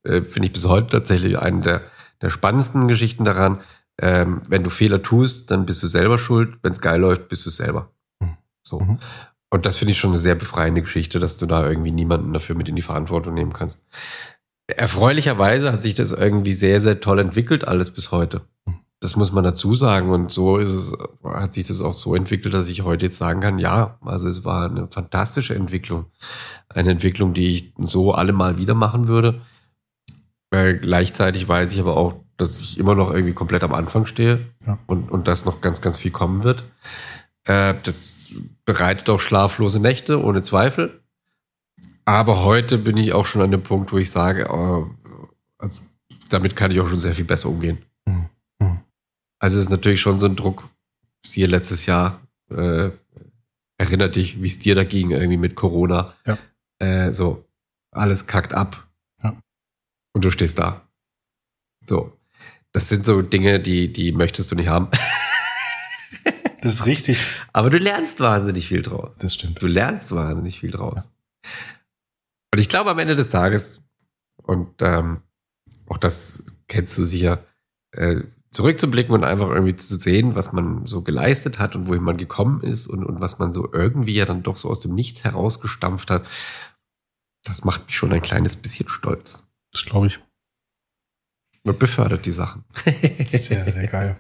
[0.04, 1.82] äh, finde ich bis heute tatsächlich eine der,
[2.22, 3.60] der spannendsten Geschichten daran.
[4.00, 6.58] Ähm, wenn du Fehler tust, dann bist du selber schuld.
[6.62, 7.90] Wenn es geil läuft, bist du selber.
[8.20, 8.36] Mhm.
[8.62, 8.80] So.
[8.80, 8.98] Mhm.
[9.50, 12.54] Und das finde ich schon eine sehr befreiende Geschichte, dass du da irgendwie niemanden dafür
[12.54, 13.80] mit in die Verantwortung nehmen kannst.
[14.68, 18.42] Erfreulicherweise hat sich das irgendwie sehr, sehr toll entwickelt, alles bis heute.
[19.00, 20.10] Das muss man dazu sagen.
[20.10, 20.92] Und so ist es,
[21.24, 24.44] hat sich das auch so entwickelt, dass ich heute jetzt sagen kann, ja, also es
[24.44, 26.06] war eine fantastische Entwicklung.
[26.68, 29.40] Eine Entwicklung, die ich so alle mal wieder machen würde.
[30.50, 34.46] Äh, gleichzeitig weiß ich aber auch, dass ich immer noch irgendwie komplett am Anfang stehe
[34.66, 34.78] Ja.
[34.86, 36.64] und, und dass noch ganz, ganz viel kommen wird.
[37.44, 38.16] Äh, das
[38.64, 41.00] bereitet auch schlaflose Nächte, ohne Zweifel.
[42.08, 44.84] Aber heute bin ich auch schon an dem Punkt, wo ich sage, äh,
[45.58, 45.82] also,
[46.30, 47.84] damit kann ich auch schon sehr viel besser umgehen.
[48.06, 48.30] Mhm.
[49.38, 50.70] Also es ist natürlich schon so ein Druck,
[51.22, 52.92] siehe letztes Jahr, äh,
[53.76, 56.14] erinnert dich, wie es dir da ging, irgendwie mit Corona.
[56.24, 56.38] Ja.
[56.78, 57.44] Äh, so,
[57.90, 58.88] alles kackt ab.
[59.22, 59.36] Ja.
[60.14, 60.88] Und du stehst da.
[61.86, 62.16] So.
[62.72, 64.88] Das sind so Dinge, die, die möchtest du nicht haben.
[66.60, 67.20] Das ist richtig.
[67.52, 69.14] Aber du lernst wahnsinnig viel draus.
[69.20, 69.62] Das stimmt.
[69.62, 71.08] Du lernst wahnsinnig viel draus.
[72.52, 73.80] Und ich glaube am Ende des Tages,
[74.42, 75.22] und ähm,
[75.86, 77.44] auch das kennst du sicher,
[77.92, 82.16] äh, zurückzublicken und einfach irgendwie zu sehen, was man so geleistet hat und wohin man
[82.16, 85.24] gekommen ist und, und was man so irgendwie ja dann doch so aus dem Nichts
[85.24, 86.26] herausgestampft hat,
[87.44, 89.46] das macht mich schon ein kleines bisschen stolz.
[89.72, 90.18] Das glaube ich.
[91.64, 92.64] Und befördert die Sachen.
[93.32, 94.18] Sehr, sehr geil.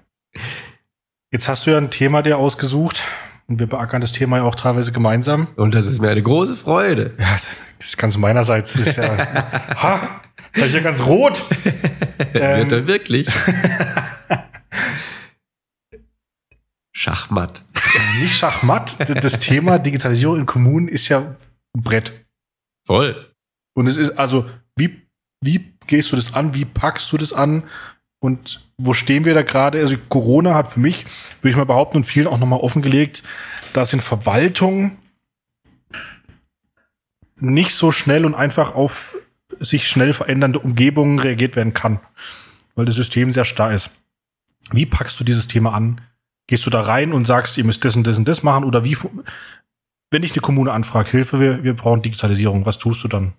[1.30, 3.02] Jetzt hast du ja ein Thema dir ausgesucht
[3.48, 5.48] und wir beackern das Thema ja auch teilweise gemeinsam.
[5.56, 7.12] Und das ist mir eine große Freude.
[7.18, 7.32] Ja,
[7.78, 8.74] das ist ganz meinerseits.
[8.74, 9.16] Das ist ja,
[9.82, 10.20] ha,
[10.52, 11.42] da ist ja ganz rot.
[12.32, 13.26] Wird er wirklich?
[16.92, 17.62] Schachmatt.
[18.20, 18.96] Nicht Schachmatt.
[19.22, 22.26] Das Thema Digitalisierung in Kommunen ist ja ein Brett.
[22.86, 23.32] Voll.
[23.74, 24.44] Und es ist also,
[24.76, 25.08] wie,
[25.42, 26.54] wie gehst du das an?
[26.54, 27.64] Wie packst du das an?
[28.20, 29.78] Und wo stehen wir da gerade?
[29.78, 31.04] Also Corona hat für mich,
[31.40, 33.22] würde ich mal behaupten, und vielen auch nochmal offengelegt,
[33.72, 34.98] dass in Verwaltung
[37.36, 39.16] nicht so schnell und einfach auf
[39.60, 42.00] sich schnell verändernde Umgebungen reagiert werden kann,
[42.74, 43.90] weil das System sehr starr ist.
[44.72, 46.00] Wie packst du dieses Thema an?
[46.46, 48.64] Gehst du da rein und sagst, ihr müsst das und das und das machen?
[48.64, 48.96] Oder wie,
[50.10, 53.34] wenn ich eine Kommune anfrage, Hilfe, wir, wir brauchen Digitalisierung, was tust du dann?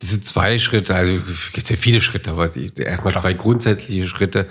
[0.00, 3.22] Das sind zwei Schritte, also es gibt ja viele Schritte, aber erstmal Klar.
[3.22, 4.48] zwei grundsätzliche Schritte,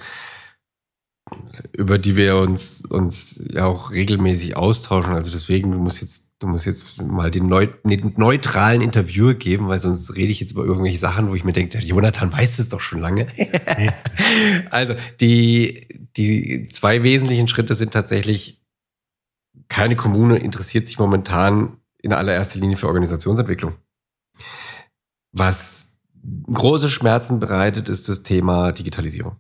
[1.71, 5.13] über die wir uns, uns ja auch regelmäßig austauschen.
[5.13, 9.69] Also deswegen, du musst jetzt, du musst jetzt mal den, neu, den neutralen Interviewer geben,
[9.69, 12.69] weil sonst rede ich jetzt über irgendwelche Sachen, wo ich mir denke, Jonathan weiß das
[12.69, 13.27] doch schon lange.
[14.69, 18.61] also die, die zwei wesentlichen Schritte sind tatsächlich,
[19.69, 23.75] keine Kommune interessiert sich momentan in allererster Linie für Organisationsentwicklung.
[25.37, 25.89] Was
[26.51, 29.35] große Schmerzen bereitet, ist das Thema Digitalisierung.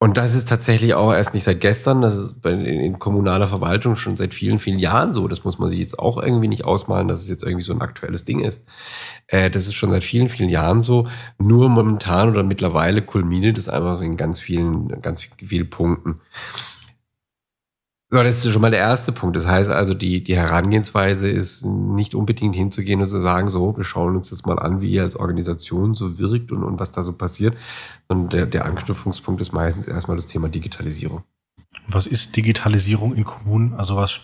[0.00, 4.16] Und das ist tatsächlich auch erst nicht seit gestern, das ist in kommunaler Verwaltung schon
[4.16, 5.26] seit vielen, vielen Jahren so.
[5.26, 7.80] Das muss man sich jetzt auch irgendwie nicht ausmalen, dass es jetzt irgendwie so ein
[7.80, 8.62] aktuelles Ding ist.
[9.26, 11.08] Äh, das ist schon seit vielen, vielen Jahren so.
[11.38, 16.20] Nur momentan oder mittlerweile kulminiert es einfach in ganz vielen, ganz vielen Punkten.
[18.10, 19.36] So, das ist schon mal der erste Punkt.
[19.36, 23.84] Das heißt also, die, die Herangehensweise ist nicht unbedingt hinzugehen und zu sagen, so, wir
[23.84, 27.04] schauen uns das mal an, wie ihr als Organisation so wirkt und, und was da
[27.04, 27.58] so passiert.
[28.08, 31.22] Und der, der Anknüpfungspunkt ist meistens erstmal das Thema Digitalisierung.
[31.86, 33.74] Was ist Digitalisierung in Kommunen?
[33.74, 34.20] Also was,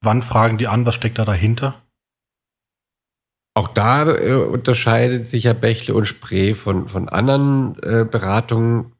[0.00, 1.74] wann fragen die an, was steckt da dahinter?
[3.52, 8.92] Auch da äh, unterscheidet sich ja Bächle und Spree von, von anderen äh, Beratungen.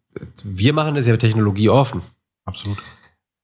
[0.44, 2.02] Wir machen das ja technologieoffen.
[2.44, 2.76] Absolut.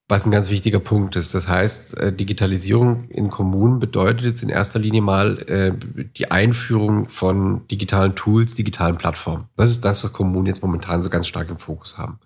[0.08, 1.34] Was ein ganz wichtiger Punkt ist.
[1.34, 5.72] Das heißt, äh, Digitalisierung in Kommunen bedeutet jetzt in erster Linie mal äh,
[6.16, 9.48] die Einführung von digitalen Tools, digitalen Plattformen.
[9.56, 12.20] Das ist das, was Kommunen jetzt momentan so ganz stark im Fokus haben.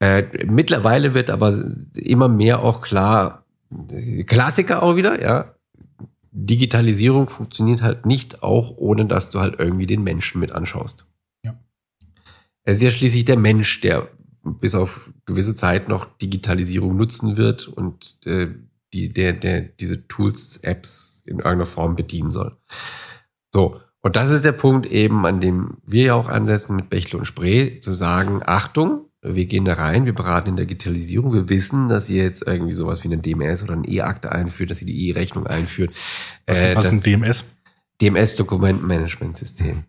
[0.00, 1.58] Äh, mittlerweile wird aber
[1.94, 3.44] immer mehr auch klar,
[4.26, 5.54] Klassiker auch wieder, ja.
[6.32, 11.06] Digitalisierung funktioniert halt nicht auch, ohne dass du halt irgendwie den Menschen mit anschaust.
[11.42, 11.54] Ja.
[12.64, 14.08] Es ist ja schließlich der Mensch, der
[14.54, 18.48] bis auf gewisse Zeit noch Digitalisierung nutzen wird und äh,
[18.92, 22.56] die, der, der diese Tools, Apps in irgendeiner Form bedienen soll.
[23.52, 27.18] So, und das ist der Punkt eben, an dem wir ja auch ansetzen mit Bächle
[27.18, 31.48] und Spree, zu sagen, Achtung, wir gehen da rein, wir beraten in der Digitalisierung, wir
[31.48, 34.86] wissen, dass ihr jetzt irgendwie sowas wie eine DMS oder eine E-Akte einführt, dass ihr
[34.86, 35.92] die E-Rechnung einführt.
[36.46, 37.44] Was, Äh, was ist ein DMS?
[38.00, 39.84] DMS Dokumentenmanagementsystem.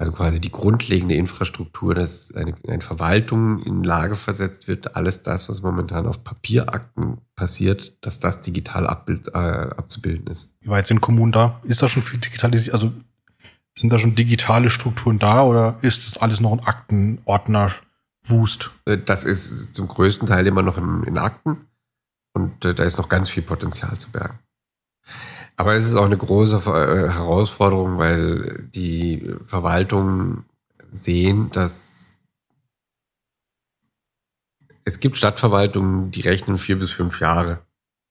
[0.00, 5.50] Also quasi die grundlegende Infrastruktur, dass eine, eine Verwaltung in Lage versetzt wird, alles das,
[5.50, 10.50] was momentan auf Papierakten passiert, dass das digital abbild, äh, abzubilden ist.
[10.60, 11.60] Wie weit sind Kommunen da?
[11.64, 12.72] Ist da schon viel digitalisiert?
[12.72, 12.92] Also
[13.76, 17.72] sind da schon digitale Strukturen da oder ist das alles noch ein Aktenordner
[18.24, 18.70] Wust?
[18.86, 21.66] Äh, das ist zum größten Teil immer noch in Akten
[22.32, 24.38] und äh, da ist noch ganz viel Potenzial zu bergen.
[25.60, 30.46] Aber es ist auch eine große äh, Herausforderung, weil die Verwaltungen
[30.90, 32.16] sehen, dass
[34.84, 37.66] es gibt Stadtverwaltungen, die rechnen vier bis fünf Jahre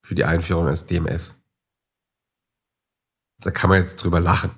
[0.06, 1.42] für die Einführung als DMS.
[3.42, 4.52] Da kann man jetzt drüber lachen,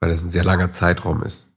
[0.00, 1.50] weil es ein sehr langer Zeitraum ist.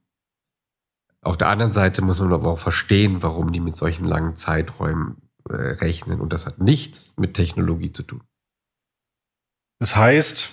[1.20, 5.28] Auf der anderen Seite muss man aber auch verstehen, warum die mit solchen langen Zeiträumen
[5.50, 6.22] äh, rechnen.
[6.22, 8.22] Und das hat nichts mit Technologie zu tun.
[9.78, 10.50] Das heißt,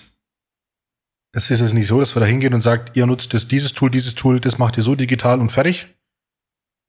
[1.32, 3.74] es ist es nicht so, dass wir da hingehen und sagt, ihr nutzt das, dieses
[3.74, 5.94] Tool, dieses Tool, das macht ihr so digital und fertig.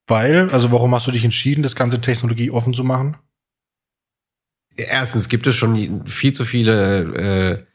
[0.08, 3.18] Weil, also warum hast du dich entschieden, das ganze Technologie offen zu machen?
[4.76, 7.66] Erstens gibt es schon viel zu viele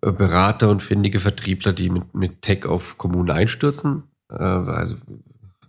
[0.00, 4.04] äh, Berater und findige Vertriebler, die mit, mit Tech auf Kommunen einstürzen.
[4.30, 4.96] Äh, also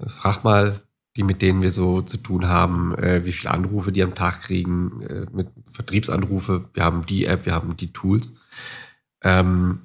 [0.08, 0.82] frag mal
[1.18, 4.42] die, mit denen wir so zu tun haben, äh, wie viele Anrufe die am Tag
[4.42, 6.70] kriegen, äh, mit Vertriebsanrufe.
[6.74, 8.36] Wir haben die App, wir haben die Tools.
[9.22, 9.82] Ähm,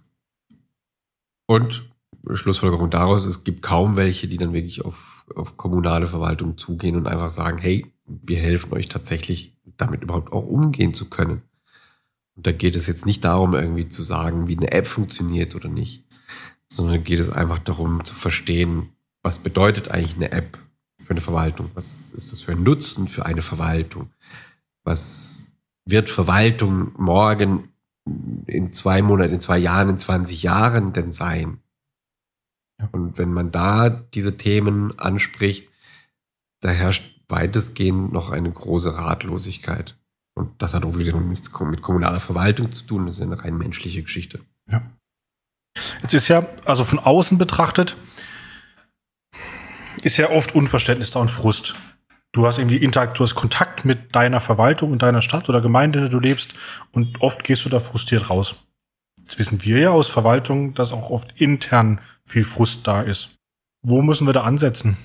[1.46, 1.90] und
[2.32, 7.06] Schlussfolgerung daraus, es gibt kaum welche, die dann wirklich auf, auf kommunale Verwaltung zugehen und
[7.06, 11.42] einfach sagen, hey, wir helfen euch tatsächlich, damit überhaupt auch umgehen zu können.
[12.34, 15.68] Und da geht es jetzt nicht darum, irgendwie zu sagen, wie eine App funktioniert oder
[15.68, 16.04] nicht,
[16.68, 18.90] sondern geht es einfach darum zu verstehen,
[19.22, 20.58] was bedeutet eigentlich eine App?
[21.06, 21.70] Für eine Verwaltung?
[21.74, 24.10] Was ist das für ein Nutzen für eine Verwaltung?
[24.84, 25.44] Was
[25.84, 27.72] wird Verwaltung morgen
[28.46, 31.60] in zwei Monaten, in zwei Jahren, in 20 Jahren denn sein?
[32.92, 35.68] Und wenn man da diese Themen anspricht,
[36.60, 39.96] da herrscht weitestgehend noch eine große Ratlosigkeit.
[40.34, 43.06] Und das hat auch wiederum nichts mit kommunaler Verwaltung zu tun.
[43.06, 44.40] Das ist eine rein menschliche Geschichte.
[44.68, 44.82] Ja.
[46.02, 47.96] Jetzt ist ja, also von außen betrachtet,
[50.02, 51.74] ist ja oft Unverständnis da und Frust.
[52.32, 56.00] Du hast irgendwie Interakt, du hast Kontakt mit deiner Verwaltung in deiner Stadt oder Gemeinde,
[56.00, 56.54] in der du lebst
[56.92, 58.56] und oft gehst du da frustriert raus.
[59.20, 63.30] Jetzt wissen wir ja aus Verwaltung, dass auch oft intern viel Frust da ist.
[63.82, 64.96] Wo müssen wir da ansetzen?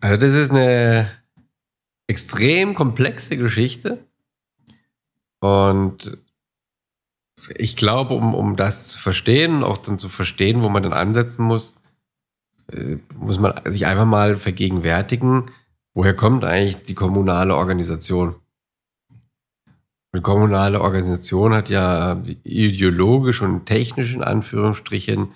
[0.00, 1.10] Also das ist eine
[2.06, 4.04] extrem komplexe Geschichte.
[5.40, 6.18] Und
[7.56, 11.44] ich glaube, um, um das zu verstehen, auch dann zu verstehen, wo man dann ansetzen
[11.44, 11.79] muss,
[12.72, 15.50] äh, muss man sich einfach mal vergegenwärtigen,
[15.94, 18.34] woher kommt eigentlich die kommunale Organisation?
[20.14, 25.34] Die kommunale Organisation hat ja ideologisch und technisch in Anführungsstrichen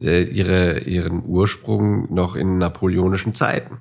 [0.00, 3.80] äh, ihre, ihren Ursprung noch in napoleonischen Zeiten.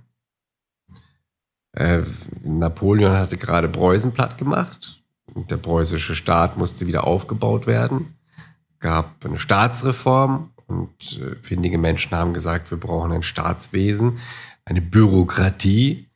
[1.74, 2.04] Äh,
[2.44, 5.04] Napoleon hatte gerade Preußen platt gemacht.
[5.36, 8.16] Der preußische Staat musste wieder aufgebaut werden.
[8.74, 14.20] Es gab eine Staatsreform und äh, findige Menschen haben gesagt, wir brauchen ein Staatswesen,
[14.66, 16.08] eine Bürokratie,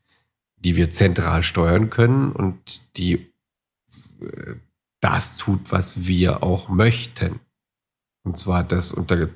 [0.57, 3.31] die wir zentral steuern können und die
[4.21, 4.55] äh,
[5.01, 7.39] das tut, was wir auch möchten.
[8.23, 9.29] Und zwar das unter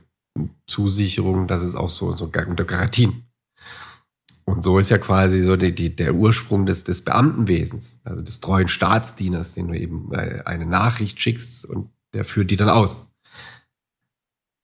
[0.68, 3.24] Zusicherung, dass es auch so, so unter Garantien.
[4.46, 8.42] Und so ist ja quasi so die, die, der Ursprung des, des Beamtenwesens, also des
[8.42, 13.08] treuen Staatsdieners, den du eben äh, eine Nachricht schickst und der führt die dann aus.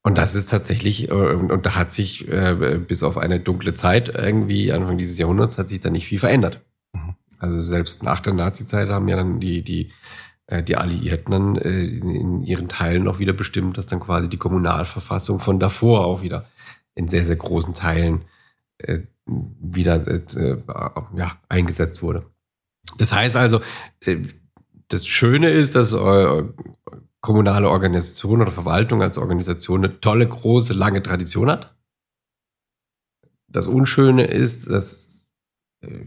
[0.10, 4.10] Und das ist tatsächlich, äh, und da hat sich äh, bis auf eine dunkle Zeit
[4.10, 6.62] irgendwie Anfang dieses Jahrhunderts hat sich da nicht viel verändert.
[6.94, 7.14] Mhm.
[7.38, 9.92] Also selbst nach der Nazi-Zeit haben ja dann die, die,
[10.48, 15.38] äh, die Alliierten dann in ihren Teilen noch wieder bestimmt, dass dann quasi die Kommunalverfassung
[15.38, 16.48] von davor auch wieder
[16.96, 18.24] in sehr, sehr großen Teilen
[19.28, 20.04] wieder
[21.16, 22.26] ja, eingesetzt wurde.
[22.98, 23.62] Das heißt also,
[24.88, 25.94] das Schöne ist, dass
[27.22, 31.76] kommunale Organisation oder Verwaltung als Organisation eine tolle, große, lange Tradition hat.
[33.48, 35.22] Das Unschöne ist, dass
[35.82, 36.06] äh,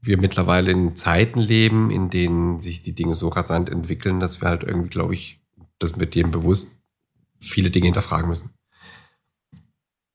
[0.00, 4.48] wir mittlerweile in Zeiten leben, in denen sich die Dinge so rasant entwickeln, dass wir
[4.48, 5.40] halt irgendwie, glaube ich,
[5.78, 6.76] das wird jedem bewusst,
[7.38, 8.50] viele Dinge hinterfragen müssen.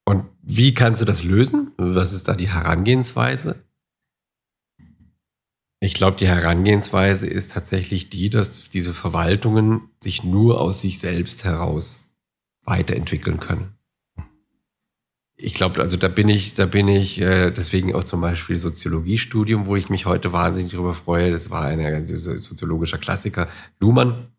[0.06, 1.72] Und wie kannst du das lösen?
[1.78, 3.67] Was ist da die Herangehensweise?
[5.80, 11.44] Ich glaube, die Herangehensweise ist tatsächlich die, dass diese Verwaltungen sich nur aus sich selbst
[11.44, 12.10] heraus
[12.64, 13.74] weiterentwickeln können.
[15.40, 19.68] Ich glaube, also da bin ich, da bin ich, äh, deswegen auch zum Beispiel Soziologiestudium,
[19.68, 21.32] wo ich mich heute wahnsinnig darüber freue.
[21.32, 23.48] Das war ein soziologischer Klassiker.
[23.80, 24.30] Luhmann,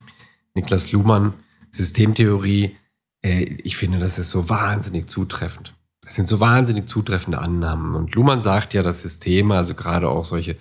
[0.54, 1.34] Niklas Luhmann,
[1.70, 2.76] Systemtheorie.
[3.22, 5.72] äh, ich finde, das ist so wahnsinnig zutreffend.
[6.02, 7.94] Das sind so wahnsinnig zutreffende Annahmen.
[7.94, 10.56] Und Luhmann sagt ja, dass Systeme, also gerade auch solche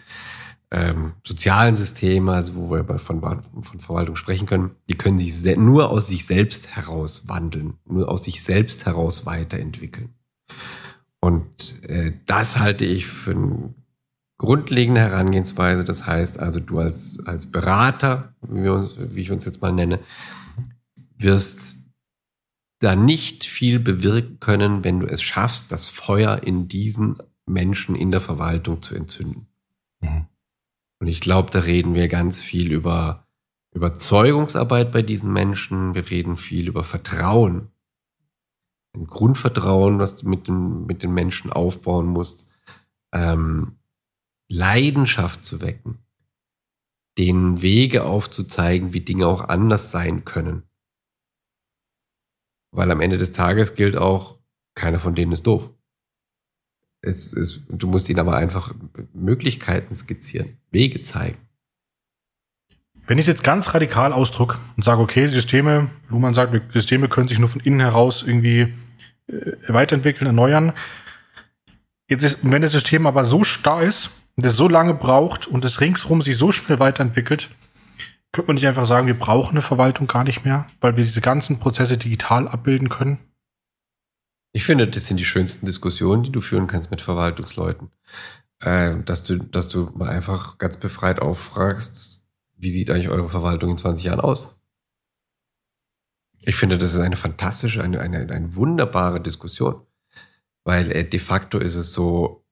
[0.72, 5.90] ähm, sozialen Systeme, also wo wir von, von Verwaltung sprechen können, die können sich nur
[5.90, 10.14] aus sich selbst heraus wandeln, nur aus sich selbst heraus weiterentwickeln.
[11.20, 13.74] Und äh, das halte ich für eine
[14.38, 15.84] grundlegende Herangehensweise.
[15.84, 20.00] Das heißt also, du als, als Berater, wie, uns, wie ich uns jetzt mal nenne,
[21.18, 21.82] wirst
[22.80, 28.12] da nicht viel bewirken können, wenn du es schaffst, das Feuer in diesen Menschen in
[28.12, 29.48] der Verwaltung zu entzünden.
[30.02, 30.28] Mhm.
[31.00, 33.28] Und ich glaube, da reden wir ganz viel über
[33.74, 35.94] Überzeugungsarbeit bei diesen Menschen.
[35.94, 37.72] Wir reden viel über Vertrauen.
[38.96, 42.50] Ein Grundvertrauen, was du mit den, mit den Menschen aufbauen musst.
[43.14, 43.78] Ähm,
[44.50, 46.00] Leidenschaft zu wecken.
[47.18, 50.64] Denen Wege aufzuzeigen, wie Dinge auch anders sein können.
[52.72, 54.40] Weil am Ende des Tages gilt auch,
[54.76, 55.70] keiner von denen ist doof.
[57.02, 58.74] Es, es, du musst ihnen aber einfach
[59.14, 61.38] Möglichkeiten skizzieren, Wege zeigen.
[63.06, 67.30] Wenn ich es jetzt ganz radikal ausdruck und sage, okay, Systeme, Luhmann sagt, Systeme können
[67.30, 68.74] sich nur von innen heraus irgendwie
[69.28, 70.74] äh, weiterentwickeln, erneuern.
[72.10, 75.64] Jetzt ist, wenn das System aber so starr ist und es so lange braucht und
[75.64, 77.50] es ringsrum sich so schnell weiterentwickelt,
[78.34, 81.22] könnte man nicht einfach sagen, wir brauchen eine Verwaltung gar nicht mehr, weil wir diese
[81.22, 83.20] ganzen Prozesse digital abbilden können?
[84.58, 87.92] Ich finde, das sind die schönsten Diskussionen, die du führen kannst mit Verwaltungsleuten.
[88.60, 93.70] Äh, dass du, dass du mal einfach ganz befreit auffragst, wie sieht eigentlich eure Verwaltung
[93.70, 94.60] in 20 Jahren aus?
[96.42, 99.86] Ich finde, das ist eine fantastische, eine, eine, eine wunderbare Diskussion.
[100.64, 102.44] Weil äh, de facto ist es so,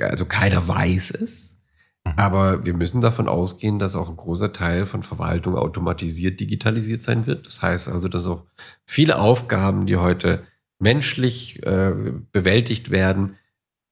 [0.00, 1.49] ja, also keiner weiß es,
[2.10, 2.18] mhm.
[2.18, 7.26] aber wir müssen davon ausgehen, dass auch ein großer Teil von Verwaltung automatisiert, digitalisiert sein
[7.26, 7.46] wird.
[7.46, 8.44] Das heißt also, dass auch
[8.84, 10.44] viele Aufgaben, die heute
[10.78, 11.94] menschlich äh,
[12.32, 13.36] bewältigt werden,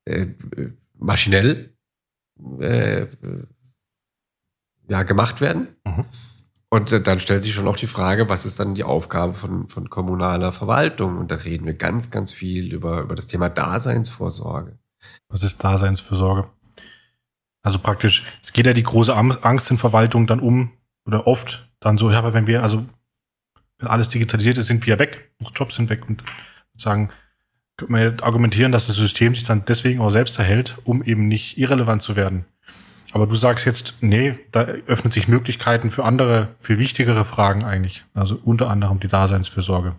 [0.05, 0.27] äh,
[0.99, 1.75] maschinell
[2.61, 3.07] äh,
[4.89, 5.69] ja, gemacht werden.
[5.85, 6.05] Mhm.
[6.71, 9.69] Und äh, dann stellt sich schon auch die Frage, was ist dann die Aufgabe von,
[9.69, 11.19] von kommunaler Verwaltung?
[11.19, 14.79] Und da reden wir ganz, ganz viel über, über das Thema Daseinsvorsorge.
[15.29, 16.49] Was ist Daseinsvorsorge?
[17.69, 20.71] Also praktisch, es geht ja die große Angst in Verwaltung dann um,
[21.05, 22.87] oder oft dann so, ja, aber wenn wir, also
[23.79, 26.25] wenn alles digitalisiert ist, sind wir weg, unsere Jobs sind weg und
[26.79, 27.11] sagen,
[27.77, 31.59] könnte man argumentieren, dass das System sich dann deswegen auch selbst erhält, um eben nicht
[31.59, 32.47] irrelevant zu werden.
[33.13, 38.07] Aber du sagst jetzt, nee, da öffnet sich Möglichkeiten für andere, viel wichtigere Fragen eigentlich.
[38.15, 39.95] Also unter anderem die Daseinsfürsorge.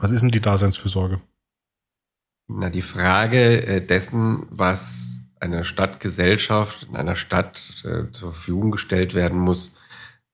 [0.00, 1.18] Was ist denn die Daseinsfürsorge?
[2.46, 5.09] Na, die Frage äh, dessen, was
[5.40, 9.76] einer Stadtgesellschaft, in einer Stadt äh, zur Verfügung gestellt werden muss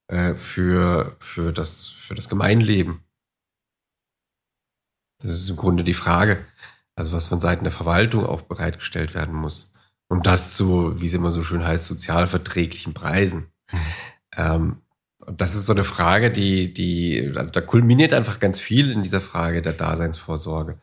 [0.09, 3.00] äh, für, für, das, für das Gemeinleben.
[5.20, 6.44] Das ist im Grunde die Frage.
[6.94, 9.70] Also was von Seiten der Verwaltung auch bereitgestellt werden muss.
[10.09, 13.52] Und das zu, wie es immer so schön heißt, sozialverträglichen Preisen.
[13.72, 13.78] Mhm.
[14.36, 14.76] Ähm,
[15.26, 19.02] und das ist so eine Frage, die, die, also da kulminiert einfach ganz viel in
[19.02, 20.78] dieser Frage der Daseinsvorsorge.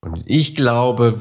[0.00, 1.20] Und ich glaube,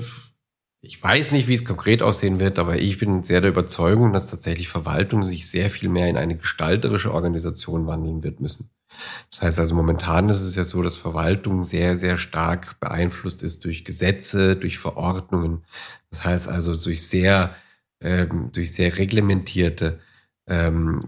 [0.88, 4.32] ich weiß nicht, wie es konkret aussehen wird, aber ich bin sehr der Überzeugung, dass
[4.32, 8.70] tatsächlich Verwaltung sich sehr viel mehr in eine gestalterische Organisation wandeln wird müssen.
[9.30, 13.66] Das heißt also, momentan ist es ja so, dass Verwaltung sehr, sehr stark beeinflusst ist
[13.66, 15.66] durch Gesetze, durch Verordnungen.
[16.10, 17.54] Das heißt also, durch sehr,
[18.00, 20.00] ähm, durch sehr reglementierte
[20.48, 21.02] ähm,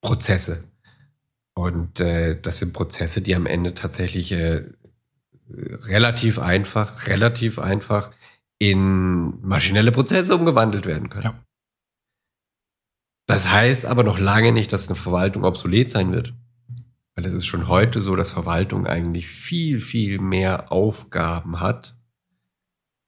[0.00, 0.64] Prozesse.
[1.54, 4.64] Und äh, das sind Prozesse, die am Ende tatsächlich äh,
[5.48, 8.10] relativ einfach, relativ einfach
[8.58, 11.24] in maschinelle Prozesse umgewandelt werden können.
[11.24, 11.44] Ja.
[13.26, 16.34] Das heißt aber noch lange nicht, dass eine Verwaltung obsolet sein wird.
[17.14, 21.96] Weil es ist schon heute so, dass Verwaltung eigentlich viel, viel mehr Aufgaben hat,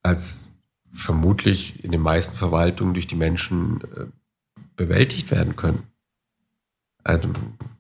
[0.03, 0.49] als
[0.93, 4.07] vermutlich in den meisten Verwaltungen durch die Menschen äh,
[4.77, 5.83] bewältigt werden können.
[7.03, 7.31] Also,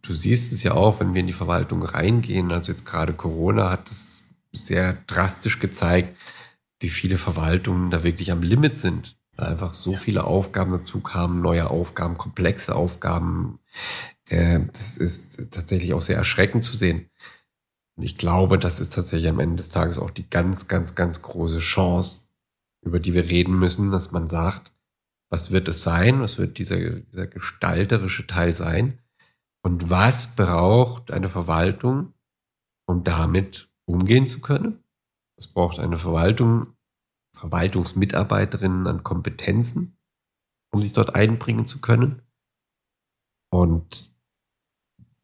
[0.03, 2.53] du siehst es ja auch, wenn wir in die Verwaltung reingehen.
[2.53, 6.17] Also jetzt gerade Corona hat es sehr drastisch gezeigt,
[6.81, 9.19] wie viele Verwaltungen da wirklich am Limit sind.
[9.37, 13.59] Weil einfach so viele Aufgaben dazu kamen, neue Aufgaben, komplexe Aufgaben.
[14.29, 17.11] Äh, das ist tatsächlich auch sehr erschreckend zu sehen.
[17.97, 21.23] Und ich glaube, das ist tatsächlich am Ende des Tages auch die ganz, ganz, ganz
[21.23, 22.29] große Chance,
[22.83, 24.73] über die wir reden müssen, dass man sagt,
[25.31, 26.21] was wird es sein?
[26.21, 29.01] Was wird dieser, dieser gestalterische Teil sein?
[29.63, 32.15] Und was braucht eine Verwaltung,
[32.87, 34.85] um damit umgehen zu können?
[35.37, 36.75] Es braucht eine Verwaltung,
[37.35, 39.99] Verwaltungsmitarbeiterinnen an Kompetenzen,
[40.73, 42.23] um sich dort einbringen zu können.
[43.51, 44.11] Und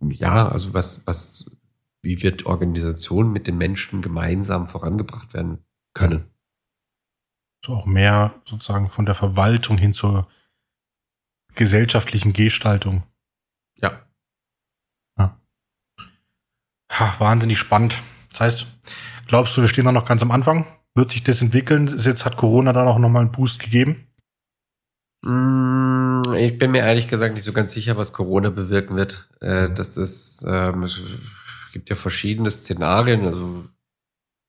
[0.00, 1.58] ja, also was, was
[2.02, 6.28] wie wird Organisation mit den Menschen gemeinsam vorangebracht werden können.
[7.64, 10.28] So auch mehr sozusagen von der Verwaltung hin zur
[11.54, 13.04] gesellschaftlichen Gestaltung.
[13.76, 14.04] Ja.
[15.16, 15.40] ja.
[16.90, 18.02] Ha, wahnsinnig spannend.
[18.30, 18.66] Das heißt,
[19.32, 20.66] glaubst du, wir stehen da noch ganz am Anfang?
[20.94, 21.86] Wird sich das entwickeln?
[21.86, 24.06] Jetzt hat Corona dann auch nochmal einen Boost gegeben?
[25.24, 29.30] Mm, ich bin mir ehrlich gesagt nicht so ganz sicher, was Corona bewirken wird.
[29.40, 31.00] Äh, das, ähm, es
[31.72, 33.24] gibt ja verschiedene Szenarien.
[33.24, 33.64] Also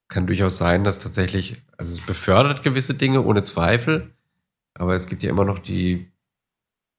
[0.10, 4.14] kann durchaus sein, dass tatsächlich, also es befördert gewisse Dinge ohne Zweifel,
[4.74, 6.12] aber es gibt ja immer noch die,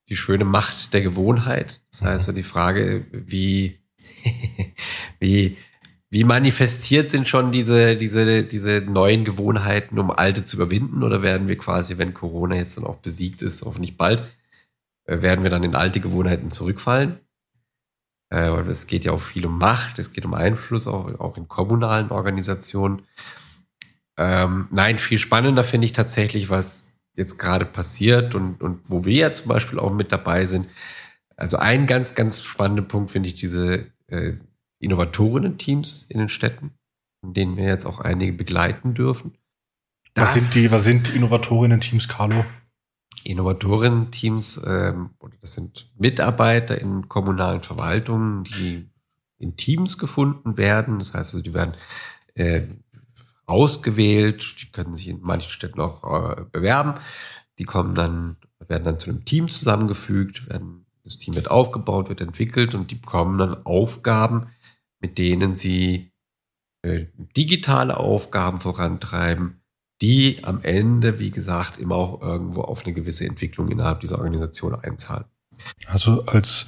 [0.08, 1.82] die schöne Macht der Gewohnheit.
[1.90, 2.32] Das heißt, mhm.
[2.32, 3.78] so die Frage, wie,
[5.20, 5.58] wie,
[6.14, 11.02] wie manifestiert sind schon diese, diese, diese neuen Gewohnheiten, um alte zu überwinden?
[11.02, 14.22] Oder werden wir quasi, wenn Corona jetzt dann auch besiegt ist, hoffentlich bald,
[15.06, 17.18] äh, werden wir dann in alte Gewohnheiten zurückfallen?
[18.30, 21.36] Äh, weil es geht ja auch viel um Macht, es geht um Einfluss, auch, auch
[21.36, 23.02] in kommunalen Organisationen.
[24.16, 29.16] Ähm, nein, viel spannender finde ich tatsächlich, was jetzt gerade passiert und, und wo wir
[29.16, 30.68] ja zum Beispiel auch mit dabei sind.
[31.34, 34.34] Also ein ganz, ganz spannender Punkt finde ich diese äh,
[34.84, 36.72] Innovatorinnen-Teams in den Städten,
[37.20, 39.36] von denen wir jetzt auch einige begleiten dürfen.
[40.14, 42.44] Das was sind die, was sind Innovatorinnen-Teams, Carlo?
[43.24, 45.10] Innovatorinnen-Teams, ähm,
[45.40, 48.90] das sind Mitarbeiter in kommunalen Verwaltungen, die
[49.38, 50.98] in Teams gefunden werden.
[50.98, 51.74] Das heißt, also, die werden
[52.34, 52.68] äh,
[53.46, 56.94] ausgewählt, die können sich in manchen Städten auch äh, bewerben.
[57.58, 62.20] Die kommen dann, werden dann zu einem Team zusammengefügt, werden, das Team wird aufgebaut, wird
[62.20, 64.48] entwickelt und die bekommen dann Aufgaben,
[65.04, 66.14] mit denen sie
[66.80, 69.60] äh, digitale Aufgaben vorantreiben,
[70.00, 74.74] die am Ende, wie gesagt, immer auch irgendwo auf eine gewisse Entwicklung innerhalb dieser Organisation
[74.74, 75.26] einzahlen.
[75.84, 76.64] Also als,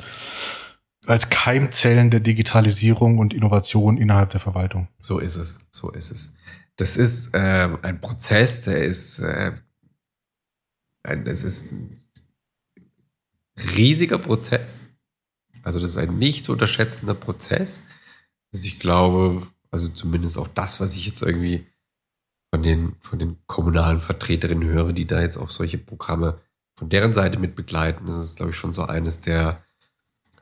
[1.07, 4.89] als Keimzellen der Digitalisierung und Innovation innerhalb der Verwaltung.
[4.99, 6.35] So ist es, so ist es.
[6.77, 9.53] Das ist äh, ein Prozess, der ist, äh,
[11.05, 12.03] ein, das ist ein
[13.79, 14.91] riesiger Prozess.
[15.63, 17.83] Also das ist ein nicht zu unterschätzender Prozess.
[18.53, 21.67] Also ich glaube, also zumindest auch das, was ich jetzt irgendwie
[22.51, 26.41] von den, von den kommunalen Vertreterinnen höre, die da jetzt auch solche Programme
[26.75, 29.65] von deren Seite mit begleiten, das ist, glaube ich, schon so eines der,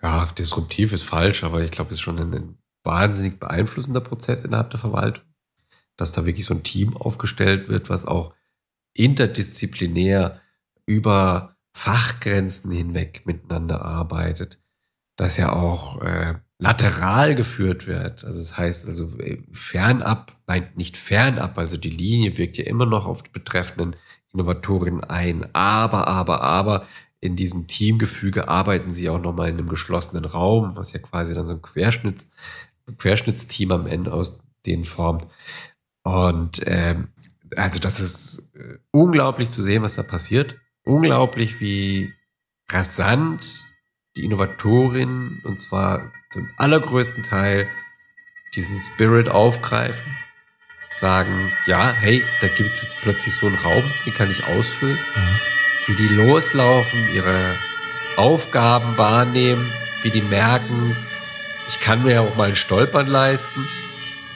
[0.03, 4.45] ja, disruptiv ist falsch, aber ich glaube, es ist schon ein, ein wahnsinnig beeinflussender Prozess
[4.45, 5.25] innerhalb der Verwaltung,
[5.97, 8.35] dass da wirklich so ein Team aufgestellt wird, was auch
[8.93, 10.41] interdisziplinär
[10.87, 14.61] über Fachgrenzen hinweg miteinander arbeitet,
[15.17, 16.35] dass ja auch äh,
[16.65, 18.25] lateral geführt wird.
[18.25, 22.87] Also das heißt also äh, fernab, nein, nicht fernab, also die Linie wirkt ja immer
[22.87, 23.97] noch auf die betreffenden
[24.33, 25.47] Innovatorinnen ein.
[25.55, 26.87] Aber, aber, aber
[27.21, 31.47] in diesem Teamgefüge arbeiten sie auch nochmal in einem geschlossenen Raum, was ja quasi dann
[31.47, 32.27] so ein Querschnitt,
[32.99, 35.27] Querschnittsteam am Ende aus denen formt.
[36.03, 37.09] Und ähm,
[37.57, 40.57] also das ist äh, unglaublich zu sehen, was da passiert.
[40.85, 42.13] Unglaublich, wie
[42.71, 43.65] rasant
[44.17, 47.69] die Innovatorin, und zwar zum allergrößten Teil,
[48.55, 50.17] diesen Spirit aufgreifen,
[50.93, 54.97] sagen, ja, hey, da gibt es jetzt plötzlich so einen Raum, den kann ich ausfüllen.
[54.97, 55.41] Mhm.
[55.87, 57.57] Wie die loslaufen, ihre
[58.17, 59.71] Aufgaben wahrnehmen,
[60.03, 60.97] wie die merken,
[61.67, 63.67] ich kann mir ja auch mal ein Stolpern leisten.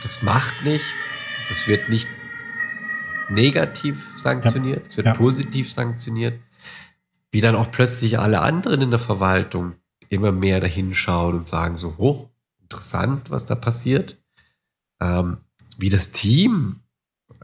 [0.02, 0.94] Das macht nichts.
[1.48, 2.08] Das wird nicht
[3.28, 4.96] negativ sanktioniert, es ja.
[4.98, 5.14] wird ja.
[5.14, 6.40] positiv sanktioniert
[7.30, 9.74] wie dann auch plötzlich alle anderen in der Verwaltung
[10.08, 12.28] immer mehr dahinschauen und sagen so, hoch,
[12.62, 14.16] interessant, was da passiert.
[15.00, 15.38] Ähm,
[15.76, 16.80] wie das Team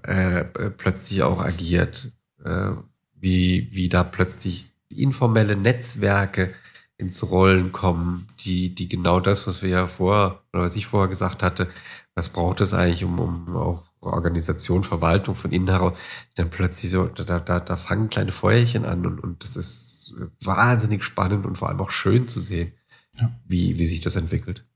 [0.06, 2.12] äh, äh, plötzlich auch agiert,
[2.44, 2.70] äh,
[3.14, 6.54] wie, wie da plötzlich informelle Netzwerke
[6.96, 11.08] ins Rollen kommen, die, die genau das, was wir ja vorher, oder was ich vorher
[11.08, 11.68] gesagt hatte,
[12.14, 15.96] was braucht es eigentlich, um, um auch Organisation, Verwaltung von innen heraus,
[16.34, 21.02] dann plötzlich so, da, da, da fangen kleine Feuerchen an und, und das ist wahnsinnig
[21.02, 22.72] spannend und vor allem auch schön zu sehen,
[23.18, 23.30] ja.
[23.46, 24.66] wie, wie sich das entwickelt.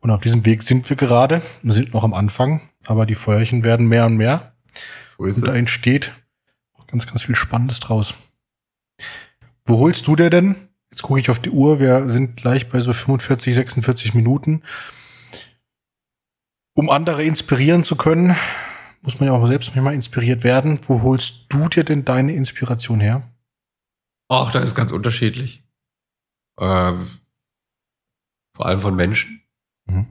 [0.00, 1.42] Und auf diesem Weg sind wir gerade.
[1.62, 4.54] Wir sind noch am Anfang, aber die Feuerchen werden mehr und mehr.
[5.16, 6.12] Wo ist und da entsteht
[6.88, 8.14] ganz, ganz viel Spannendes draus.
[9.64, 10.56] Wo holst du dir denn?
[10.90, 11.78] Jetzt gucke ich auf die Uhr.
[11.78, 14.62] Wir sind gleich bei so 45, 46 Minuten
[16.78, 18.36] um andere inspirieren zu können,
[19.02, 20.78] muss man ja auch selbst manchmal inspiriert werden.
[20.86, 23.28] Wo holst du dir denn deine Inspiration her?
[24.28, 25.64] Ach, das ist ganz unterschiedlich.
[26.60, 27.08] Ähm,
[28.54, 29.42] vor allem von Menschen.
[29.86, 30.06] Mhm.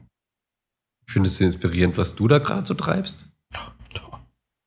[1.06, 3.30] Ich finde es inspirierend, was du da gerade so treibst.
[3.54, 3.72] Ja,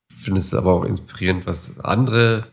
[0.10, 2.52] ich finde es aber auch inspirierend, was andere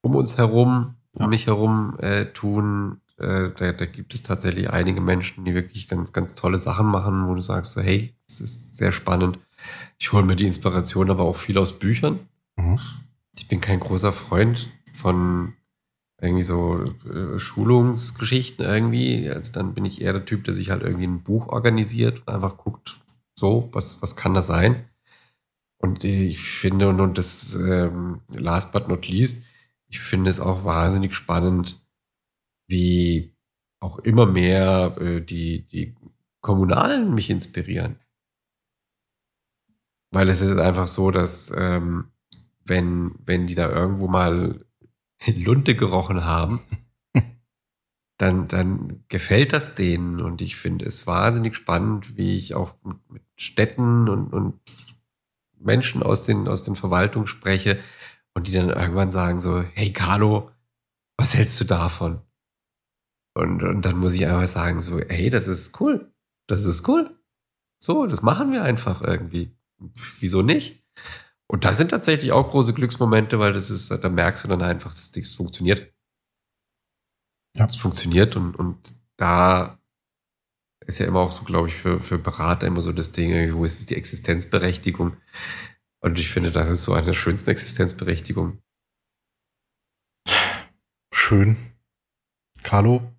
[0.00, 1.26] um uns herum, um ja.
[1.26, 3.02] mich herum äh, tun.
[3.18, 7.28] Äh, da, da gibt es tatsächlich einige Menschen, die wirklich ganz, ganz tolle Sachen machen,
[7.28, 9.38] wo du sagst, so, hey, das ist sehr spannend.
[9.98, 12.28] Ich hole mir die Inspiration aber auch viel aus Büchern.
[12.56, 12.78] Mhm.
[13.36, 15.54] Ich bin kein großer Freund von
[16.20, 19.28] irgendwie so äh, Schulungsgeschichten irgendwie.
[19.30, 22.28] Also dann bin ich eher der Typ, der sich halt irgendwie ein Buch organisiert und
[22.28, 22.98] einfach guckt,
[23.38, 24.84] so, was, was kann das sein?
[25.78, 29.42] Und ich finde, und, und das ähm, last but not least,
[29.88, 31.85] ich finde es auch wahnsinnig spannend,
[32.68, 33.34] wie
[33.80, 35.94] auch immer mehr äh, die, die
[36.40, 37.98] Kommunalen mich inspirieren.
[40.12, 42.12] Weil es ist einfach so, dass ähm,
[42.64, 44.64] wenn, wenn die da irgendwo mal
[45.26, 46.60] Lunte gerochen haben,
[48.18, 50.20] dann, dann gefällt das denen.
[50.20, 54.60] Und ich finde es wahnsinnig spannend, wie ich auch mit, mit Städten und, und
[55.58, 57.78] Menschen aus den, aus den Verwaltungen spreche
[58.34, 60.50] und die dann irgendwann sagen so, hey Carlo,
[61.16, 62.20] was hältst du davon?
[63.36, 66.10] Und, und dann muss ich einfach sagen so, hey, das ist cool.
[66.46, 67.20] Das ist cool.
[67.78, 69.54] So, das machen wir einfach irgendwie.
[70.20, 70.82] Wieso nicht?
[71.46, 74.92] Und da sind tatsächlich auch große Glücksmomente, weil das ist, da merkst du dann einfach,
[74.92, 75.92] dass das funktioniert.
[77.54, 77.66] Ja.
[77.66, 79.78] Es funktioniert und, und da
[80.86, 83.66] ist ja immer auch so, glaube ich, für, für Berater immer so das Ding, wo
[83.66, 85.14] ist die Existenzberechtigung?
[86.00, 88.62] Und ich finde, das ist so eine der schönsten Existenzberechtigung.
[91.12, 91.58] Schön.
[92.62, 93.15] Carlo,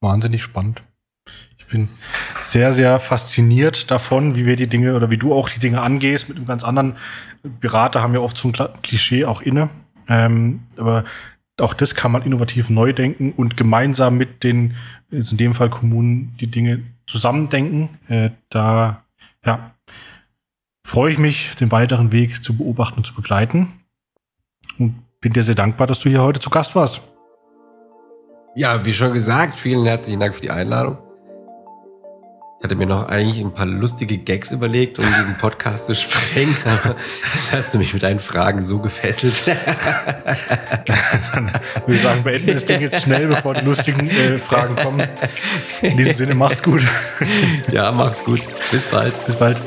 [0.00, 0.82] wahnsinnig spannend.
[1.58, 1.88] Ich bin
[2.42, 6.28] sehr, sehr fasziniert davon, wie wir die Dinge oder wie du auch die Dinge angehst
[6.28, 6.96] mit einem ganz anderen.
[7.42, 9.68] Berater haben ja oft so ein Klischee auch inne.
[10.08, 11.04] Ähm, aber
[11.58, 14.76] auch das kann man innovativ neu denken und gemeinsam mit den,
[15.10, 17.88] in dem Fall Kommunen, die Dinge zusammendenken.
[18.08, 19.02] Äh, da,
[19.44, 19.74] ja,
[20.84, 23.72] freue ich mich, den weiteren Weg zu beobachten und zu begleiten.
[24.78, 27.00] Und bin dir sehr dankbar, dass du hier heute zu Gast warst.
[28.56, 30.96] Ja, wie schon gesagt, vielen herzlichen Dank für die Einladung.
[32.58, 36.56] Ich hatte mir noch eigentlich ein paar lustige Gags überlegt, um diesen Podcast zu sprengen,
[36.64, 36.96] aber
[37.52, 39.46] hast du mich mit deinen Fragen so gefesselt.
[40.86, 41.52] Dann
[41.84, 45.06] würde ich sagen, beenden wir das Ding jetzt schnell, bevor die lustigen äh, Fragen kommen.
[45.82, 46.82] In diesem Sinne, mach's gut.
[47.70, 48.40] Ja, mach's gut.
[48.70, 49.22] Bis bald.
[49.26, 49.60] Bis bald.